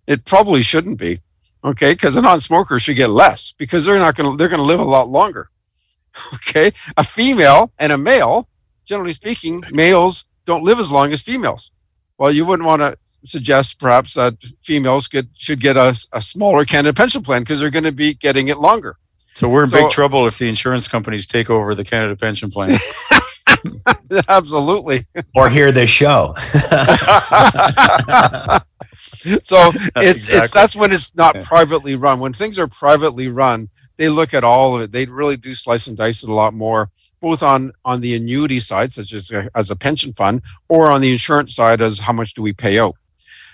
[0.06, 1.20] It probably shouldn't be,
[1.64, 4.66] okay, because a non-smoker should get less because they're not going to they're going to
[4.66, 5.48] live a lot longer.
[6.34, 8.48] Okay, a female and a male,
[8.84, 11.70] generally speaking, males don't live as long as females.
[12.18, 16.64] Well, you wouldn't want to suggest perhaps that females get, should get a, a smaller
[16.64, 18.96] Canada pension plan because they're going to be getting it longer.
[19.26, 22.50] So we're in so, big trouble if the insurance companies take over the Canada pension
[22.50, 22.76] plan.
[24.28, 25.06] Absolutely.
[25.34, 26.34] Or hear this show.
[29.42, 30.38] so it's, exactly.
[30.38, 32.20] it's that's when it's not privately run.
[32.20, 34.92] When things are privately run, they look at all of it.
[34.92, 38.60] They really do slice and dice it a lot more, both on on the annuity
[38.60, 42.12] side, such as a, as a pension fund, or on the insurance side, as how
[42.12, 42.94] much do we pay out.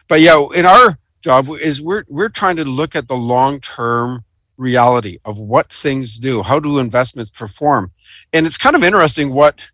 [0.08, 4.24] But yeah, in our job is we're we're trying to look at the long term
[4.56, 6.42] reality of what things do.
[6.42, 7.90] How do investments perform?
[8.32, 9.68] And it's kind of interesting what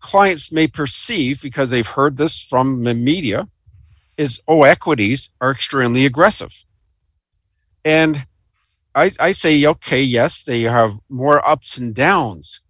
[0.00, 3.46] clients may perceive because they've heard this from the media
[4.16, 6.52] is oh equities are extremely aggressive.
[7.84, 8.26] And
[8.94, 12.60] I, I say okay yes they have more ups and downs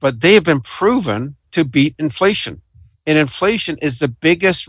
[0.00, 2.60] but they have been proven to beat inflation.
[3.06, 4.68] And inflation is the biggest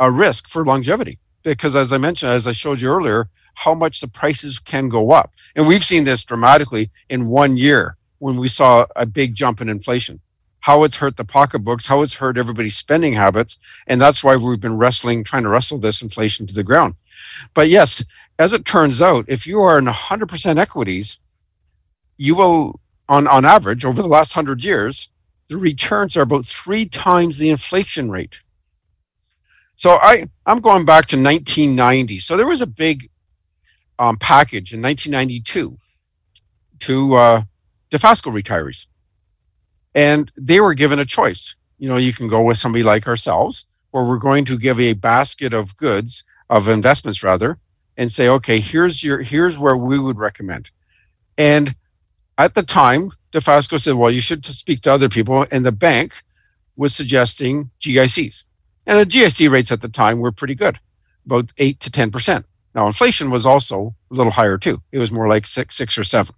[0.00, 4.00] uh, risk for longevity because as i mentioned as i showed you earlier how much
[4.00, 5.32] the prices can go up.
[5.56, 9.68] And we've seen this dramatically in one year when we saw a big jump in
[9.68, 10.20] inflation
[10.64, 13.58] how it's hurt the pocketbooks, how it's hurt everybody's spending habits.
[13.86, 16.94] And that's why we've been wrestling, trying to wrestle this inflation to the ground.
[17.52, 18.02] But yes,
[18.38, 21.18] as it turns out, if you are in 100% equities,
[22.16, 25.10] you will, on, on average, over the last 100 years,
[25.48, 28.40] the returns are about three times the inflation rate.
[29.74, 32.20] So I, I'm going back to 1990.
[32.20, 33.10] So there was a big
[33.98, 35.76] um, package in 1992
[36.78, 37.42] to uh,
[37.90, 38.86] Dofasco retirees
[39.94, 41.54] and they were given a choice.
[41.78, 44.94] You know, you can go with somebody like ourselves, where we're going to give a
[44.94, 47.58] basket of goods, of investments rather,
[47.96, 50.70] and say, okay, here's your here's where we would recommend.
[51.38, 51.74] And
[52.38, 56.14] at the time, Dofasco said, well, you should speak to other people, and the bank
[56.76, 58.44] was suggesting GICs.
[58.86, 60.78] And the GIC rates at the time were pretty good,
[61.26, 62.46] about eight to ten percent.
[62.74, 64.82] Now inflation was also a little higher too.
[64.92, 66.34] It was more like six, six or seven.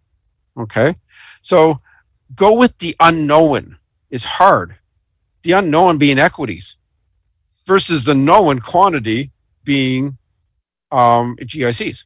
[0.59, 0.95] Okay.
[1.43, 1.81] So
[2.35, 3.79] go with the unknown
[4.11, 4.77] is hard.
[5.43, 6.77] The unknown being equities
[7.67, 9.31] versus the known quantity
[9.65, 10.17] being
[10.91, 12.05] um, GICs.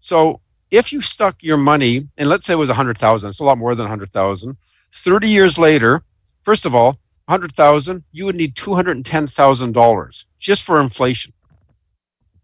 [0.00, 3.58] So if you stuck your money, and let's say it was 100,000, it's a lot
[3.58, 4.56] more than 100,000.
[4.92, 6.02] 30 years later,
[6.42, 11.32] first of all, 100,000, you would need $210,000 just for inflation.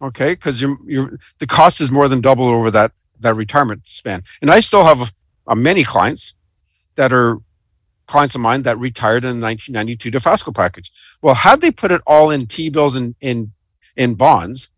[0.03, 4.23] Okay, because the cost is more than double over that that retirement span.
[4.43, 5.11] And I still have
[5.57, 6.35] many clients
[6.97, 7.39] that are
[8.07, 10.93] clients of mine that retired in the 1992 Dofasco package.
[11.23, 13.53] Well, had they put it all in T-bills and in
[13.97, 14.69] in bonds,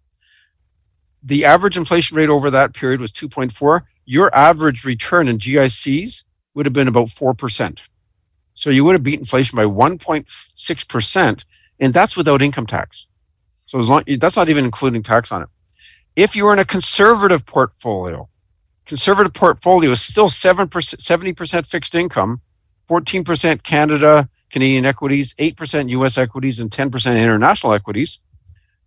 [1.22, 3.82] the average inflation rate over that period was 2.4.
[4.04, 6.24] Your average return in GICs
[6.54, 7.80] would have been about 4%.
[8.54, 11.44] So you would have beat inflation by 1.6%,
[11.80, 13.06] and that's without income tax.
[13.64, 15.48] So as long that's not even including tax on it.
[16.14, 18.28] If you were in a conservative portfolio,
[18.86, 22.40] conservative portfolio is still 7%, 70% fixed income,
[22.88, 28.20] 14% Canada, Canadian equities, 8% US equities, and 10% international equities,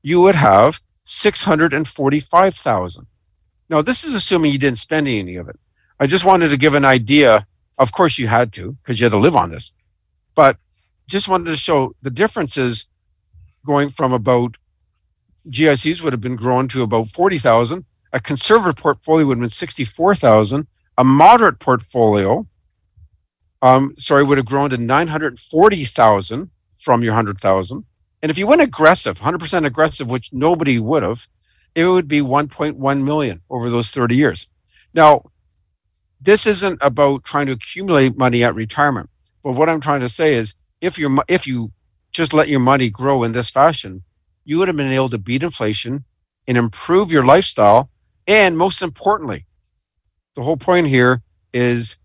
[0.01, 3.05] you would have 645,000.
[3.69, 5.59] Now, this is assuming you didn't spend any of it.
[5.99, 7.45] I just wanted to give an idea.
[7.77, 9.71] Of course, you had to because you had to live on this,
[10.33, 10.57] but
[11.07, 12.87] just wanted to show the differences
[13.65, 14.55] going from about
[15.49, 20.65] GICs would have been grown to about 40,000 a conservative portfolio would have been 64,000.
[20.97, 22.45] A moderate portfolio,
[23.61, 27.85] um, sorry, would have grown to 940,000 from your 100,000.
[28.21, 31.25] And if you went aggressive, 100% aggressive, which nobody would have,
[31.75, 34.47] it would be 1.1 million over those 30 years.
[34.93, 35.23] Now,
[36.19, 39.09] this isn't about trying to accumulate money at retirement.
[39.43, 41.71] But what I'm trying to say is if you if you
[42.11, 44.03] just let your money grow in this fashion,
[44.43, 46.03] you would have been able to beat inflation
[46.47, 47.89] and improve your lifestyle
[48.29, 49.47] and most importantly,
[50.37, 51.97] the whole point here is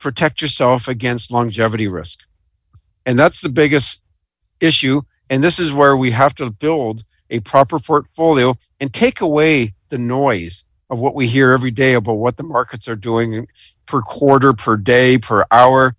[0.00, 2.20] protect yourself against longevity risk.
[3.06, 4.02] And that's the biggest
[4.60, 9.74] issue And this is where we have to build a proper portfolio and take away
[9.90, 13.46] the noise of what we hear every day about what the markets are doing
[13.86, 15.96] per quarter, per day, per hour.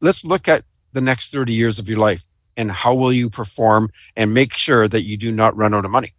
[0.00, 0.64] Let's look at
[0.94, 2.24] the next 30 years of your life
[2.56, 5.92] and how will you perform and make sure that you do not run out of
[5.92, 6.14] money.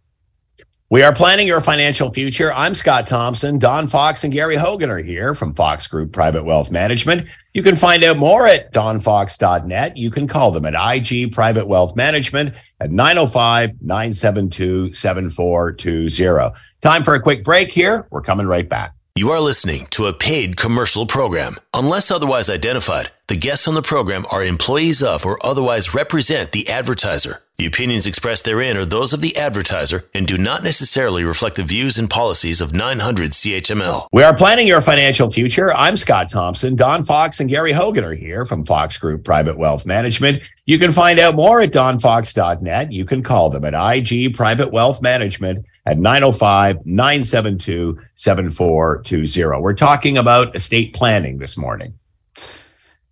[0.88, 2.52] We are planning your financial future.
[2.52, 3.58] I'm Scott Thompson.
[3.58, 7.28] Don Fox and Gary Hogan are here from Fox Group Private Wealth Management.
[7.54, 9.96] You can find out more at donfox.net.
[9.96, 16.54] You can call them at IG Private Wealth Management at 905 972 7420.
[16.82, 18.06] Time for a quick break here.
[18.10, 18.95] We're coming right back.
[19.18, 21.56] You are listening to a paid commercial program.
[21.72, 26.68] Unless otherwise identified, the guests on the program are employees of or otherwise represent the
[26.68, 27.42] advertiser.
[27.56, 31.62] The opinions expressed therein are those of the advertiser and do not necessarily reflect the
[31.62, 34.08] views and policies of 900 CHML.
[34.12, 35.72] We are planning your financial future.
[35.72, 36.76] I'm Scott Thompson.
[36.76, 40.42] Don Fox and Gary Hogan are here from Fox Group Private Wealth Management.
[40.66, 42.92] You can find out more at donfox.net.
[42.92, 49.62] You can call them at IG Private Wealth Management at 905 972 7420.
[49.62, 51.94] We're talking about estate planning this morning.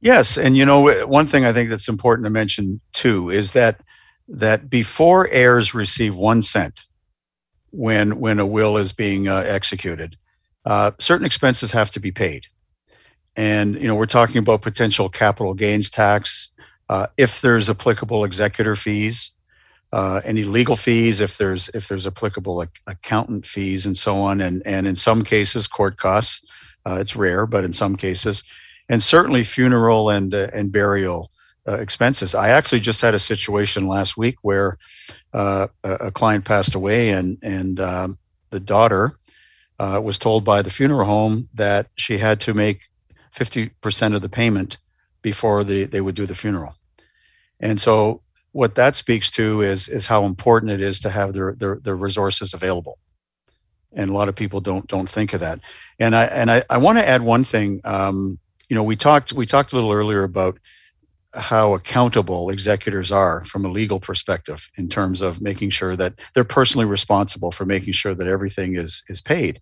[0.01, 0.37] Yes.
[0.37, 3.81] And, you know, one thing I think that's important to mention too is that
[4.29, 6.85] that before heirs receive one cent
[7.71, 10.17] when when a will is being uh, executed,
[10.65, 12.47] uh, certain expenses have to be paid.
[13.37, 16.51] And you know, we're talking about potential capital gains tax,
[16.89, 19.31] uh, if there's applicable executor fees,
[19.95, 24.41] uh, any legal fees if there's if there's applicable like, accountant fees and so on.
[24.41, 26.45] And and in some cases court costs
[26.85, 28.43] uh, it's rare but in some cases
[28.89, 31.31] and certainly funeral and uh, and burial
[31.69, 32.35] uh, expenses.
[32.35, 34.79] I actually just had a situation last week where
[35.33, 38.19] uh, a, a, client passed away and and um,
[38.51, 39.17] the daughter
[39.79, 42.81] was told by the funeral home that she had to make
[43.37, 44.79] 50% of the payment
[45.21, 46.75] before they, they would do the funeral.
[47.61, 48.23] And so
[48.55, 51.97] what that speaks to is is how important it is to have their their, their
[51.97, 52.99] resources available.
[53.93, 55.59] And a lot of people don't don't think of that.
[55.99, 58.39] And i and i, I want to add one thing um,
[58.69, 60.59] you know we talked we talked a little earlier about
[61.35, 66.45] how accountable executors are from a legal perspective in terms of making sure that they're
[66.45, 69.61] personally responsible for making sure that everything is is paid.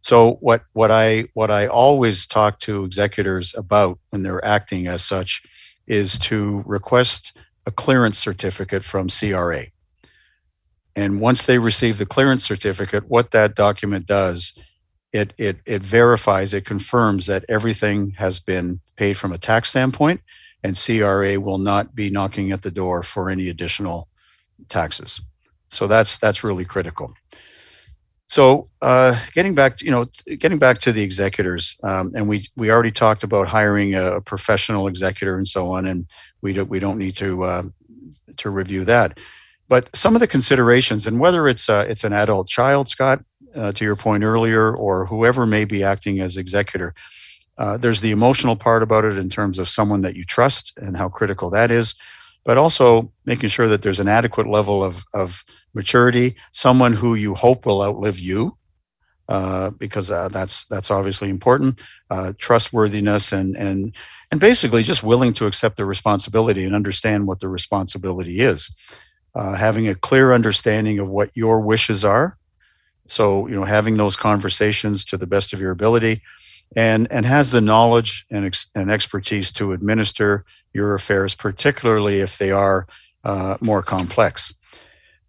[0.00, 5.04] So what what i what i always talk to executors about when they're acting as
[5.04, 5.42] such
[5.86, 9.66] is to request a clearance certificate from CRA.
[10.96, 14.56] And once they receive the clearance certificate, what that document does,
[15.12, 20.20] it, it, it verifies, it confirms that everything has been paid from a tax standpoint,
[20.62, 24.08] and CRA will not be knocking at the door for any additional
[24.68, 25.20] taxes.
[25.68, 27.12] So that's that's really critical.
[28.28, 30.06] So uh, getting back to you know
[30.38, 34.86] getting back to the executors, um, and we we already talked about hiring a professional
[34.86, 36.06] executor and so on, and
[36.40, 37.62] we don't we don't need to uh,
[38.36, 39.18] to review that.
[39.68, 43.22] But some of the considerations, and whether it's uh, it's an adult child, Scott,
[43.54, 46.94] uh, to your point earlier, or whoever may be acting as executor,
[47.58, 50.96] uh, there's the emotional part about it in terms of someone that you trust and
[50.96, 51.94] how critical that is
[52.44, 57.34] but also making sure that there's an adequate level of, of maturity, someone who you
[57.34, 58.56] hope will outlive you,
[59.28, 61.80] uh, because uh, that's that's obviously important.
[62.10, 63.96] Uh, trustworthiness and and
[64.30, 68.70] and basically just willing to accept the responsibility and understand what the responsibility is.
[69.34, 72.36] Uh, having a clear understanding of what your wishes are.
[73.06, 76.22] So you know, having those conversations to the best of your ability,
[76.76, 82.38] and and has the knowledge and, ex- and expertise to administer your affairs, particularly if
[82.38, 82.86] they are
[83.24, 84.52] uh, more complex.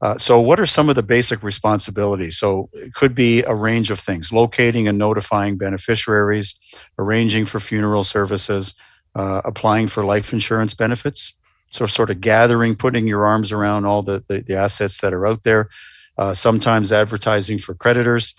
[0.01, 2.37] Uh, so, what are some of the basic responsibilities?
[2.37, 6.53] So, it could be a range of things locating and notifying beneficiaries,
[6.99, 8.73] arranging for funeral services,
[9.15, 11.33] uh, applying for life insurance benefits.
[11.71, 15.25] So, sort of gathering, putting your arms around all the, the, the assets that are
[15.25, 15.69] out there,
[16.17, 18.35] uh, sometimes advertising for creditors,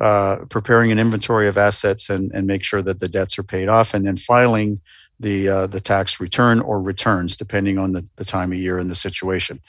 [0.00, 3.68] uh, preparing an inventory of assets and, and make sure that the debts are paid
[3.68, 4.80] off, and then filing
[5.20, 8.90] the uh, the tax return or returns, depending on the, the time of year and
[8.90, 9.60] the situation.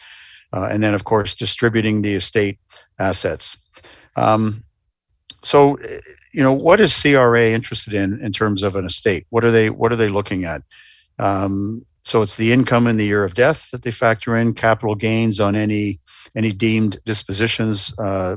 [0.54, 2.58] Uh, and then, of course, distributing the estate
[3.00, 3.58] assets.
[4.16, 4.64] Um,
[5.42, 5.78] so,
[6.34, 9.26] you know, what is CRA interested in in terms of an estate?
[9.30, 10.64] What are they What are they looking at?
[11.20, 14.94] Um, so it's the income in the year of death that they factor in, capital
[14.94, 16.00] gains on any
[16.36, 18.36] any deemed dispositions, uh,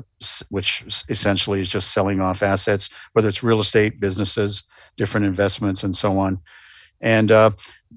[0.48, 4.64] which essentially is just selling off assets, whether it's real estate, businesses,
[4.96, 6.40] different investments, and so on.
[7.02, 7.50] And uh,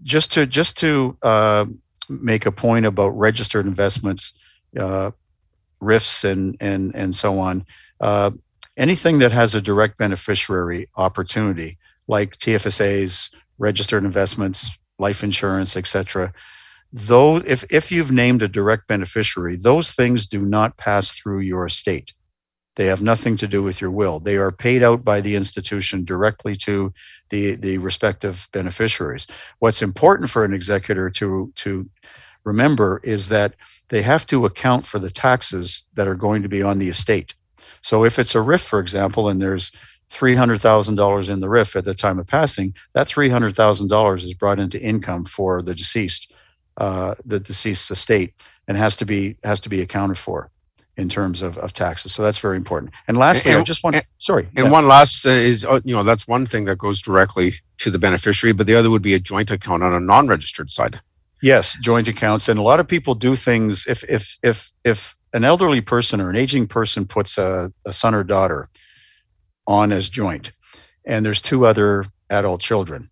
[0.04, 1.66] just to just to uh,
[2.10, 4.34] make a point about registered investments,
[4.78, 5.12] uh,
[5.82, 7.66] RRIFs, and and and so on.
[8.02, 8.32] Uh,
[8.76, 11.78] anything that has a direct beneficiary opportunity,
[12.10, 16.32] like TFSAs, registered investments, life insurance, etc.
[16.94, 21.66] though if, if you've named a direct beneficiary, those things do not pass through your
[21.66, 22.14] estate.
[22.76, 24.20] They have nothing to do with your will.
[24.20, 26.94] They are paid out by the institution directly to
[27.30, 29.28] the, the respective beneficiaries.
[29.60, 31.90] What's important for an executor to, to
[32.46, 33.56] remember is that
[33.90, 37.36] they have to account for the taxes that are going to be on the estate.
[37.82, 39.72] So if it's a RRIF, for example, and there's
[40.12, 45.24] $300,000 in the RRIF at the time of passing, that $300,000 is brought into income
[45.26, 46.32] for the deceased,
[46.78, 48.34] uh, the deceased estate,
[48.68, 50.50] and has to be has to be accounted for
[50.98, 52.14] in terms of, of taxes.
[52.14, 52.92] So that's very important.
[53.08, 54.48] And lastly, And- I just want and- sorry.
[54.58, 54.72] And yeah.
[54.72, 57.98] one last uh, is, uh, you know, that's one thing that goes directly to the
[57.98, 61.00] beneficiary, but the other would be a joint account on a non-registered side.
[61.42, 63.88] Yes, joint accounts, and a lot of people do things.
[63.88, 68.14] If if if if an elderly person or an aging person puts a, a son
[68.14, 68.70] or daughter
[69.68, 70.52] on as joint,
[71.06, 73.10] and there's two other adult children,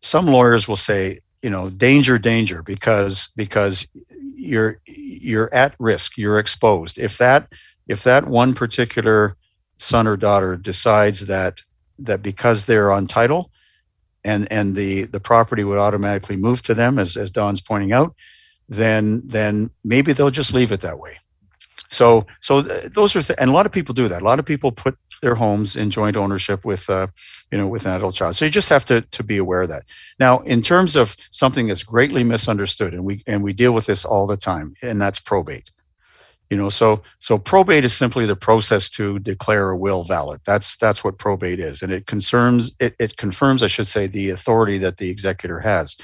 [0.00, 3.86] some lawyers will say, you know, danger, danger, because because
[4.34, 6.98] you're you're at risk, you're exposed.
[6.98, 7.48] If that
[7.86, 9.36] if that one particular
[9.78, 11.62] son or daughter decides that
[11.98, 13.50] that because they're on title
[14.24, 18.14] and and the the property would automatically move to them as as Don's pointing out
[18.68, 21.16] then then maybe they'll just leave it that way
[21.88, 24.20] so so those are th- and a lot of people do that.
[24.20, 27.06] A lot of people put their homes in joint ownership with uh,
[27.50, 28.36] you know with an adult child.
[28.36, 29.84] So you just have to to be aware of that.
[30.20, 34.04] Now in terms of something that's greatly misunderstood and we and we deal with this
[34.04, 35.70] all the time and that's probate.
[36.50, 40.40] You know so so probate is simply the process to declare a will valid.
[40.44, 41.82] That's that's what probate is.
[41.82, 45.96] And it concerns it, it confirms i should say the authority that the executor has.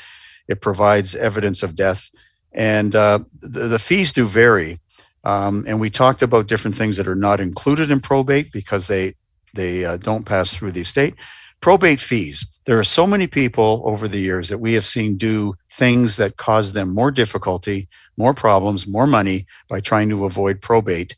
[0.48, 2.10] It provides evidence of death.
[2.52, 4.78] And uh, the, the fees do vary
[5.24, 9.14] um, and we talked about different things that are not included in probate because they
[9.54, 11.14] they uh, don't pass through the estate.
[11.60, 12.44] Probate fees.
[12.66, 16.36] There are so many people over the years that we have seen do things that
[16.36, 21.16] cause them more difficulty more problems more money by trying to avoid probate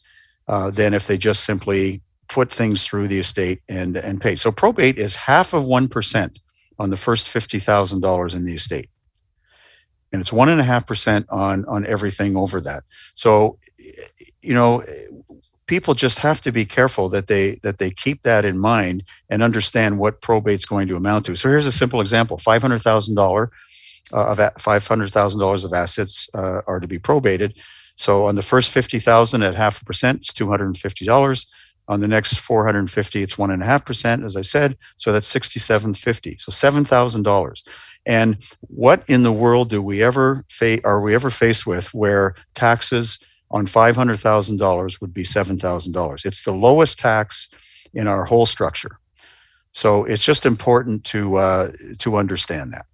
[0.49, 4.37] uh, than if they just simply put things through the estate and and pay.
[4.37, 6.41] So probate is half of one percent
[6.79, 8.89] on the first fifty thousand dollars in the estate,
[10.13, 12.85] and it's one and a half percent on on everything over that.
[13.15, 13.59] So,
[14.43, 14.83] you know,
[15.67, 19.43] people just have to be careful that they that they keep that in mind and
[19.43, 21.37] understand what probate's going to amount to.
[21.37, 23.47] So here's a simple example: five hundred thousand uh,
[24.13, 27.59] of five hundred thousand dollars of assets uh, are to be probated.
[27.97, 31.05] So on the first fifty thousand at half a percent, it's two hundred and fifty
[31.05, 31.47] dollars.
[31.89, 34.43] On the next four hundred and fifty, it's one and a half percent, as I
[34.43, 34.77] said.
[34.97, 36.37] So that's sixty-seven fifty.
[36.39, 37.63] So seven thousand dollars.
[38.07, 38.37] And
[38.69, 43.19] what in the world do we ever fa- are we ever faced with where taxes
[43.51, 46.25] on five hundred thousand dollars would be seven thousand dollars?
[46.25, 47.49] It's the lowest tax
[47.95, 48.99] in our whole structure.
[49.73, 52.87] So it's just important to uh, to understand that.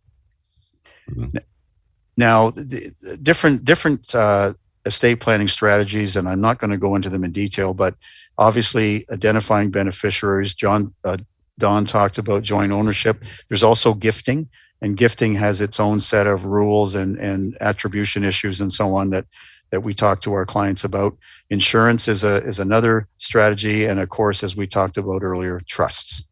[2.16, 4.54] Now, the, the different different uh,
[4.86, 7.94] estate planning strategies, and I'm not going to go into them in detail, but
[8.38, 10.54] obviously identifying beneficiaries.
[10.54, 11.18] John uh,
[11.58, 13.24] Don talked about joint ownership.
[13.48, 14.48] There's also gifting,
[14.80, 19.10] and gifting has its own set of rules and and attribution issues and so on
[19.10, 19.26] that
[19.70, 21.16] that we talk to our clients about.
[21.50, 26.24] Insurance is a is another strategy, and of course, as we talked about earlier, trusts.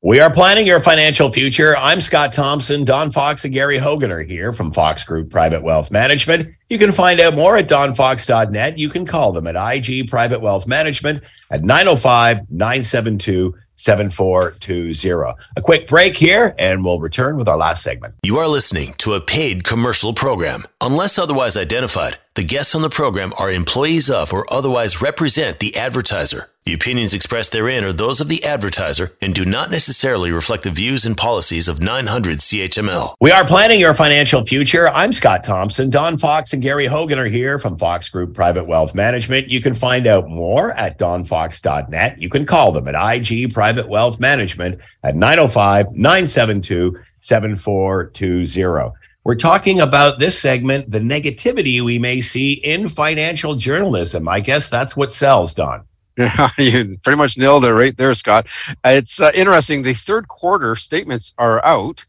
[0.00, 1.76] We are planning your financial future.
[1.76, 2.84] I'm Scott Thompson.
[2.84, 6.54] Don Fox and Gary Hogan are here from Fox Group Private Wealth Management.
[6.70, 8.78] You can find out more at donfox.net.
[8.78, 15.34] You can call them at IG Private Wealth Management at 905 972 7420.
[15.56, 18.14] A quick break here, and we'll return with our last segment.
[18.22, 20.64] You are listening to a paid commercial program.
[20.80, 25.76] Unless otherwise identified, the guests on the program are employees of or otherwise represent the
[25.76, 26.50] advertiser.
[26.68, 30.70] The opinions expressed therein are those of the advertiser and do not necessarily reflect the
[30.70, 33.14] views and policies of 900 CHML.
[33.22, 34.90] We are planning your financial future.
[34.90, 35.88] I'm Scott Thompson.
[35.88, 39.48] Don Fox and Gary Hogan are here from Fox Group Private Wealth Management.
[39.48, 42.20] You can find out more at donfox.net.
[42.20, 48.92] You can call them at IG Private Wealth Management at 905 972 7420.
[49.24, 54.28] We're talking about this segment, the negativity we may see in financial journalism.
[54.28, 55.87] I guess that's what sells, Don.
[56.18, 58.48] Yeah, you pretty much nailed it right there, Scott.
[58.84, 59.82] It's uh, interesting.
[59.84, 62.06] The third quarter statements are out,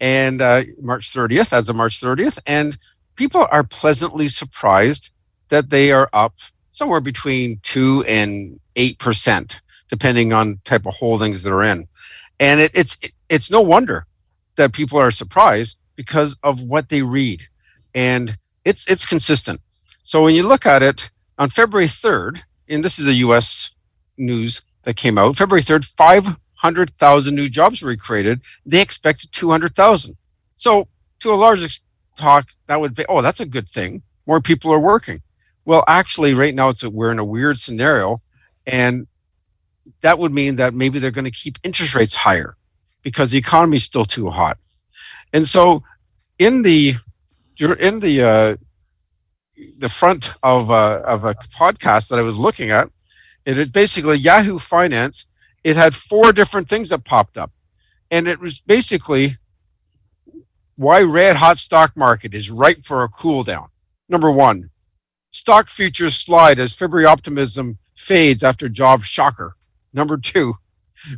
[0.00, 2.78] and uh, March 30th, as of March 30th, and
[3.16, 5.12] people are pleasantly surprised
[5.50, 6.34] that they are up
[6.72, 9.60] somewhere between two and eight percent,
[9.90, 11.88] depending on type of holdings they're in.
[12.40, 12.98] And it, it's
[13.30, 14.06] it's no wonder
[14.56, 17.42] that people are surprised because of what they read,
[17.96, 18.36] and
[18.66, 19.60] it's it's consistent.
[20.04, 21.10] So when you look at it
[21.40, 22.42] on February 3rd
[22.72, 23.70] and this is a U.S.
[24.18, 28.40] news that came out February 3rd, 500,000 new jobs were created.
[28.66, 30.16] They expected 200,000.
[30.56, 30.88] So,
[31.20, 31.80] to a large
[32.16, 35.20] talk that would be oh that's a good thing more people are working
[35.64, 38.18] well actually right now it's a, we're in a weird scenario
[38.66, 39.06] and
[40.00, 42.56] that would mean that maybe they're going to keep interest rates higher
[43.02, 44.58] because the economy is still too hot
[45.32, 45.82] and so
[46.38, 46.94] in the
[47.80, 48.56] in the uh,
[49.78, 52.88] the front of a, uh, of a podcast that I was looking at,
[53.44, 55.26] it had basically Yahoo Finance.
[55.64, 57.52] It had four different things that popped up,
[58.10, 59.36] and it was basically
[60.76, 63.68] why red hot stock market is ripe for a cool down.
[64.08, 64.70] Number one,
[65.30, 69.56] stock futures slide as February optimism fades after job shocker.
[69.92, 70.54] Number two,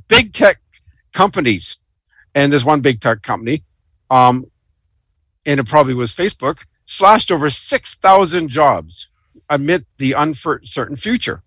[0.09, 0.61] big tech
[1.12, 1.78] companies,
[2.35, 3.62] and there's one big tech company,
[4.11, 4.45] um,
[5.47, 9.09] and it probably was Facebook, slashed over 6,000 jobs
[9.51, 11.43] amid the uncertain future.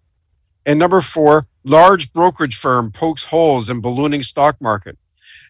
[0.66, 4.98] And number four, large brokerage firm pokes holes in ballooning stock market.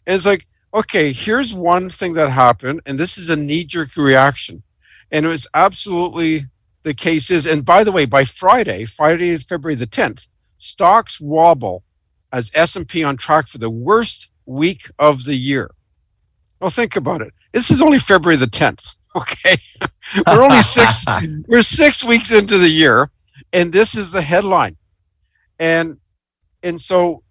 [0.05, 4.61] And it's like, okay, here's one thing that happened, and this is a knee-jerk reaction.
[5.11, 6.45] And it was absolutely
[6.83, 10.27] the case is, and by the way, by Friday, Friday is February the 10th,
[10.57, 11.83] stocks wobble
[12.31, 15.71] as S&P on track for the worst week of the year.
[16.59, 17.33] Well, think about it.
[17.53, 18.95] This is only February the 10th.
[19.21, 19.57] Okay,
[20.27, 21.05] we're only six.
[21.47, 23.09] we're six weeks into the year,
[23.53, 24.77] and this is the headline,
[25.59, 25.97] and
[26.63, 27.23] and so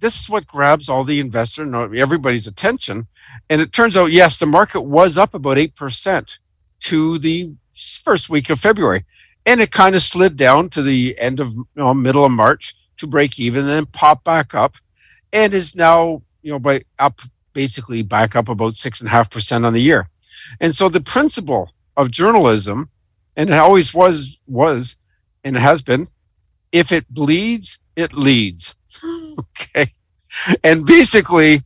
[0.00, 3.06] this is what grabs all the investor and everybody's attention.
[3.50, 6.38] And it turns out, yes, the market was up about eight percent
[6.80, 7.52] to the
[8.04, 9.04] first week of February,
[9.46, 12.74] and it kind of slid down to the end of you know, middle of March
[12.98, 14.74] to break even, and then pop back up,
[15.32, 17.20] and is now you know by up
[17.52, 20.08] basically back up about six and a half percent on the year.
[20.60, 22.88] And so the principle of journalism,
[23.36, 24.96] and it always was was
[25.44, 26.08] and has been,
[26.70, 28.74] if it bleeds, it leads.
[29.38, 29.86] okay.
[30.64, 31.62] And basically,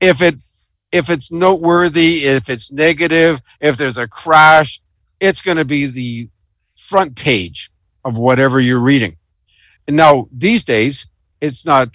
[0.00, 0.36] if it
[0.90, 4.80] if it's noteworthy, if it's negative, if there's a crash,
[5.20, 6.28] it's going to be the
[6.76, 7.70] front page
[8.04, 9.16] of whatever you're reading.
[9.86, 11.06] And now these days,
[11.40, 11.90] it's not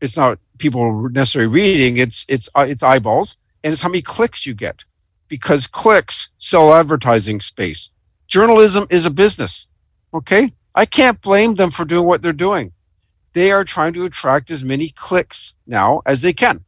[0.00, 1.96] it's not people necessarily reading.
[1.96, 4.84] It's it's it's eyeballs, and it's how many clicks you get
[5.28, 7.90] because clicks sell advertising space.
[8.26, 9.66] Journalism is a business.
[10.12, 10.52] Okay?
[10.74, 12.72] I can't blame them for doing what they're doing.
[13.32, 16.64] They are trying to attract as many clicks now as they can.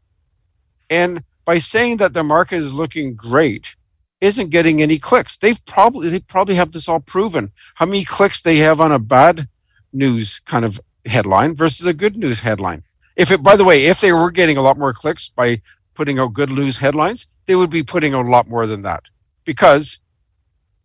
[0.90, 3.74] And by saying that the market is looking great
[4.20, 5.36] isn't getting any clicks.
[5.36, 7.52] They've probably they probably have this all proven.
[7.74, 9.48] How many clicks they have on a bad
[9.92, 12.82] news kind of headline versus a good news headline.
[13.16, 15.62] If it by the way, if they were getting a lot more clicks by
[15.96, 19.02] putting out good news headlines, they would be putting out a lot more than that
[19.44, 19.98] because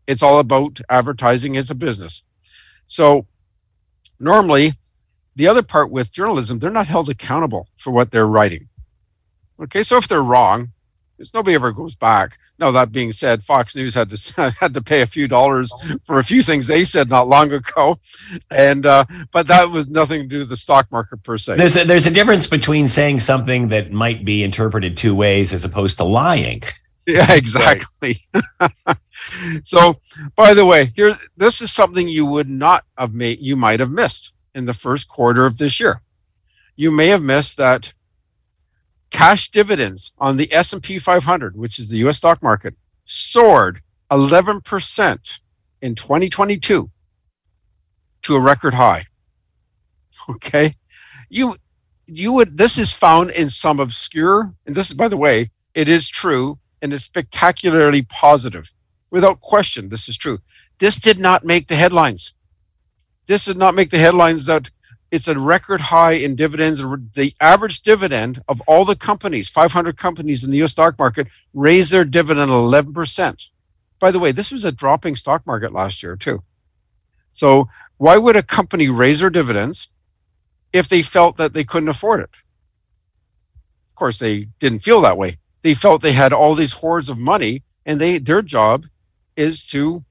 [0.07, 1.55] it's all about advertising.
[1.55, 2.24] It's a business.
[2.88, 3.28] So
[4.20, 4.72] normally,
[5.36, 8.68] the other part with journalism, they're not held accountable for what they're writing.
[9.59, 10.72] Okay, so if they're wrong,
[11.22, 12.39] because nobody ever goes back.
[12.57, 15.72] Now that being said, Fox News had to had to pay a few dollars
[16.03, 17.99] for a few things they said not long ago,
[18.49, 21.57] and uh, but that was nothing to do with the stock market per se.
[21.57, 25.63] There's a, there's a difference between saying something that might be interpreted two ways as
[25.63, 26.63] opposed to lying.
[27.05, 28.15] Yeah, exactly.
[29.63, 29.99] so,
[30.36, 33.39] by the way, here this is something you would not have made.
[33.39, 36.01] You might have missed in the first quarter of this year.
[36.78, 37.93] You may have missed that
[39.12, 42.74] cash dividends on the S&P 500, which is the US stock market,
[43.05, 45.39] soared 11%
[45.82, 46.89] in 2022
[48.24, 49.05] to a record high.
[50.30, 50.76] Okay?
[51.30, 51.55] You
[52.05, 55.89] you would this is found in some obscure and this is by the way, it
[55.89, 58.72] is true and it's spectacularly positive.
[59.09, 60.38] Without question, this is true.
[60.78, 62.34] This did not make the headlines.
[63.26, 64.70] This did not make the headlines that
[65.12, 66.80] it's a record high in dividends.
[67.14, 71.91] The average dividend of all the companies, 500 companies in the US stock market, raised
[71.91, 73.47] their dividend 11%.
[73.99, 76.41] By the way, this was a dropping stock market last year, too.
[77.34, 79.89] So, why would a company raise their dividends
[80.74, 82.30] if they felt that they couldn't afford it?
[83.89, 85.38] Of course, they didn't feel that way.
[85.62, 88.86] They felt they had all these hordes of money, and they their job
[89.36, 90.03] is to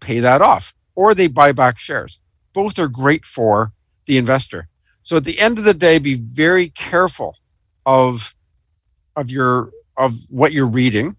[0.00, 2.20] pay that off, or they buy back shares.
[2.54, 3.72] Both are great for
[4.06, 4.68] the investor.
[5.02, 7.36] So at the end of the day, be very careful
[7.84, 8.34] of
[9.14, 11.16] of your of what you're reading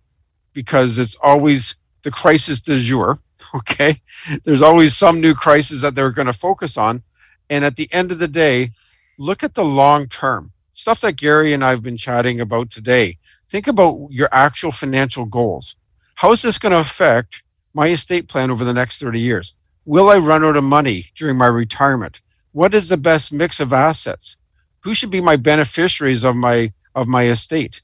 [0.53, 3.19] because it's always the crisis du jour.
[3.55, 3.95] Okay,
[4.43, 7.01] there's always some new crisis that they're going to focus on,
[7.49, 8.71] and at the end of the day,
[9.17, 13.17] look at the long term stuff that Gary and I've been chatting about today.
[13.49, 15.75] Think about your actual financial goals.
[16.15, 19.53] How is this going to affect my estate plan over the next 30 years?
[19.85, 22.21] Will I run out of money during my retirement?
[22.57, 24.35] What is the best mix of assets?
[24.79, 27.81] Who should be my beneficiaries of my of my estate?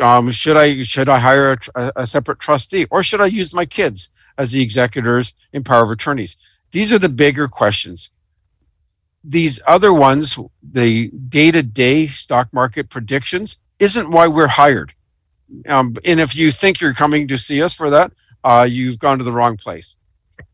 [0.00, 3.66] um, should I should I hire a, a, separate trustee or should I use my
[3.66, 4.08] kids
[4.38, 6.36] as the executors in power of attorneys?
[6.70, 8.10] These are the bigger questions.
[9.22, 14.92] These other ones, the day-to-day stock market predictions, isn't why we're hired.
[15.66, 18.12] Um, and if you think you're coming to see us for that,
[18.44, 19.96] uh, you've gone to the wrong place.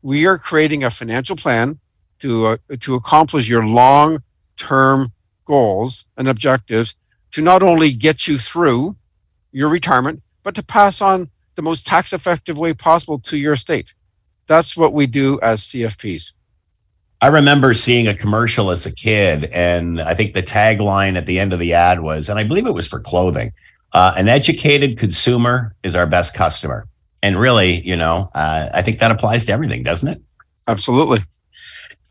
[0.02, 1.80] We are creating a financial plan
[2.20, 5.12] to uh, to accomplish your long-term
[5.44, 6.94] goals and objectives
[7.32, 8.96] to not only get you through
[9.52, 13.92] your retirement, but to pass on the most tax effective way possible to your estate.
[14.46, 16.32] That's what we do as CFPs.
[17.22, 21.38] I remember seeing a commercial as a kid, and I think the tagline at the
[21.38, 23.52] end of the ad was, and I believe it was for clothing
[23.92, 26.86] uh, an educated consumer is our best customer.
[27.22, 30.22] And really, you know, uh, I think that applies to everything, doesn't it?
[30.68, 31.22] Absolutely.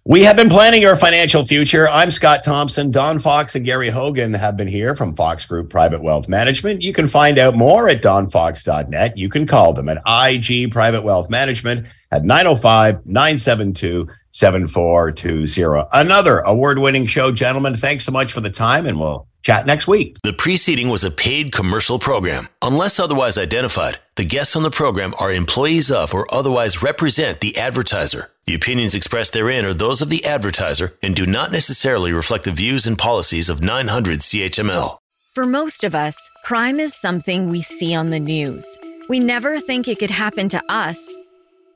[0.10, 1.88] We have been planning your financial future.
[1.88, 2.90] I'm Scott Thompson.
[2.90, 6.82] Don Fox and Gary Hogan have been here from Fox Group Private Wealth Management.
[6.82, 9.16] You can find out more at donfox.net.
[9.16, 15.88] You can call them at IG Private Wealth Management at 905 972 7420.
[15.94, 17.78] Another award winning show, gentlemen.
[17.78, 20.16] Thanks so much for the time, and we'll chat next week.
[20.24, 22.50] The preceding was a paid commercial program.
[22.62, 27.58] Unless otherwise identified, the guests on the program are employees of or otherwise represent the
[27.58, 28.30] advertiser.
[28.46, 32.52] The opinions expressed therein are those of the advertiser and do not necessarily reflect the
[32.52, 35.00] views and policies of 900 CHML.
[35.34, 38.78] For most of us, crime is something we see on the news.
[39.08, 41.00] We never think it could happen to us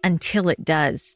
[0.04, 1.16] until it does.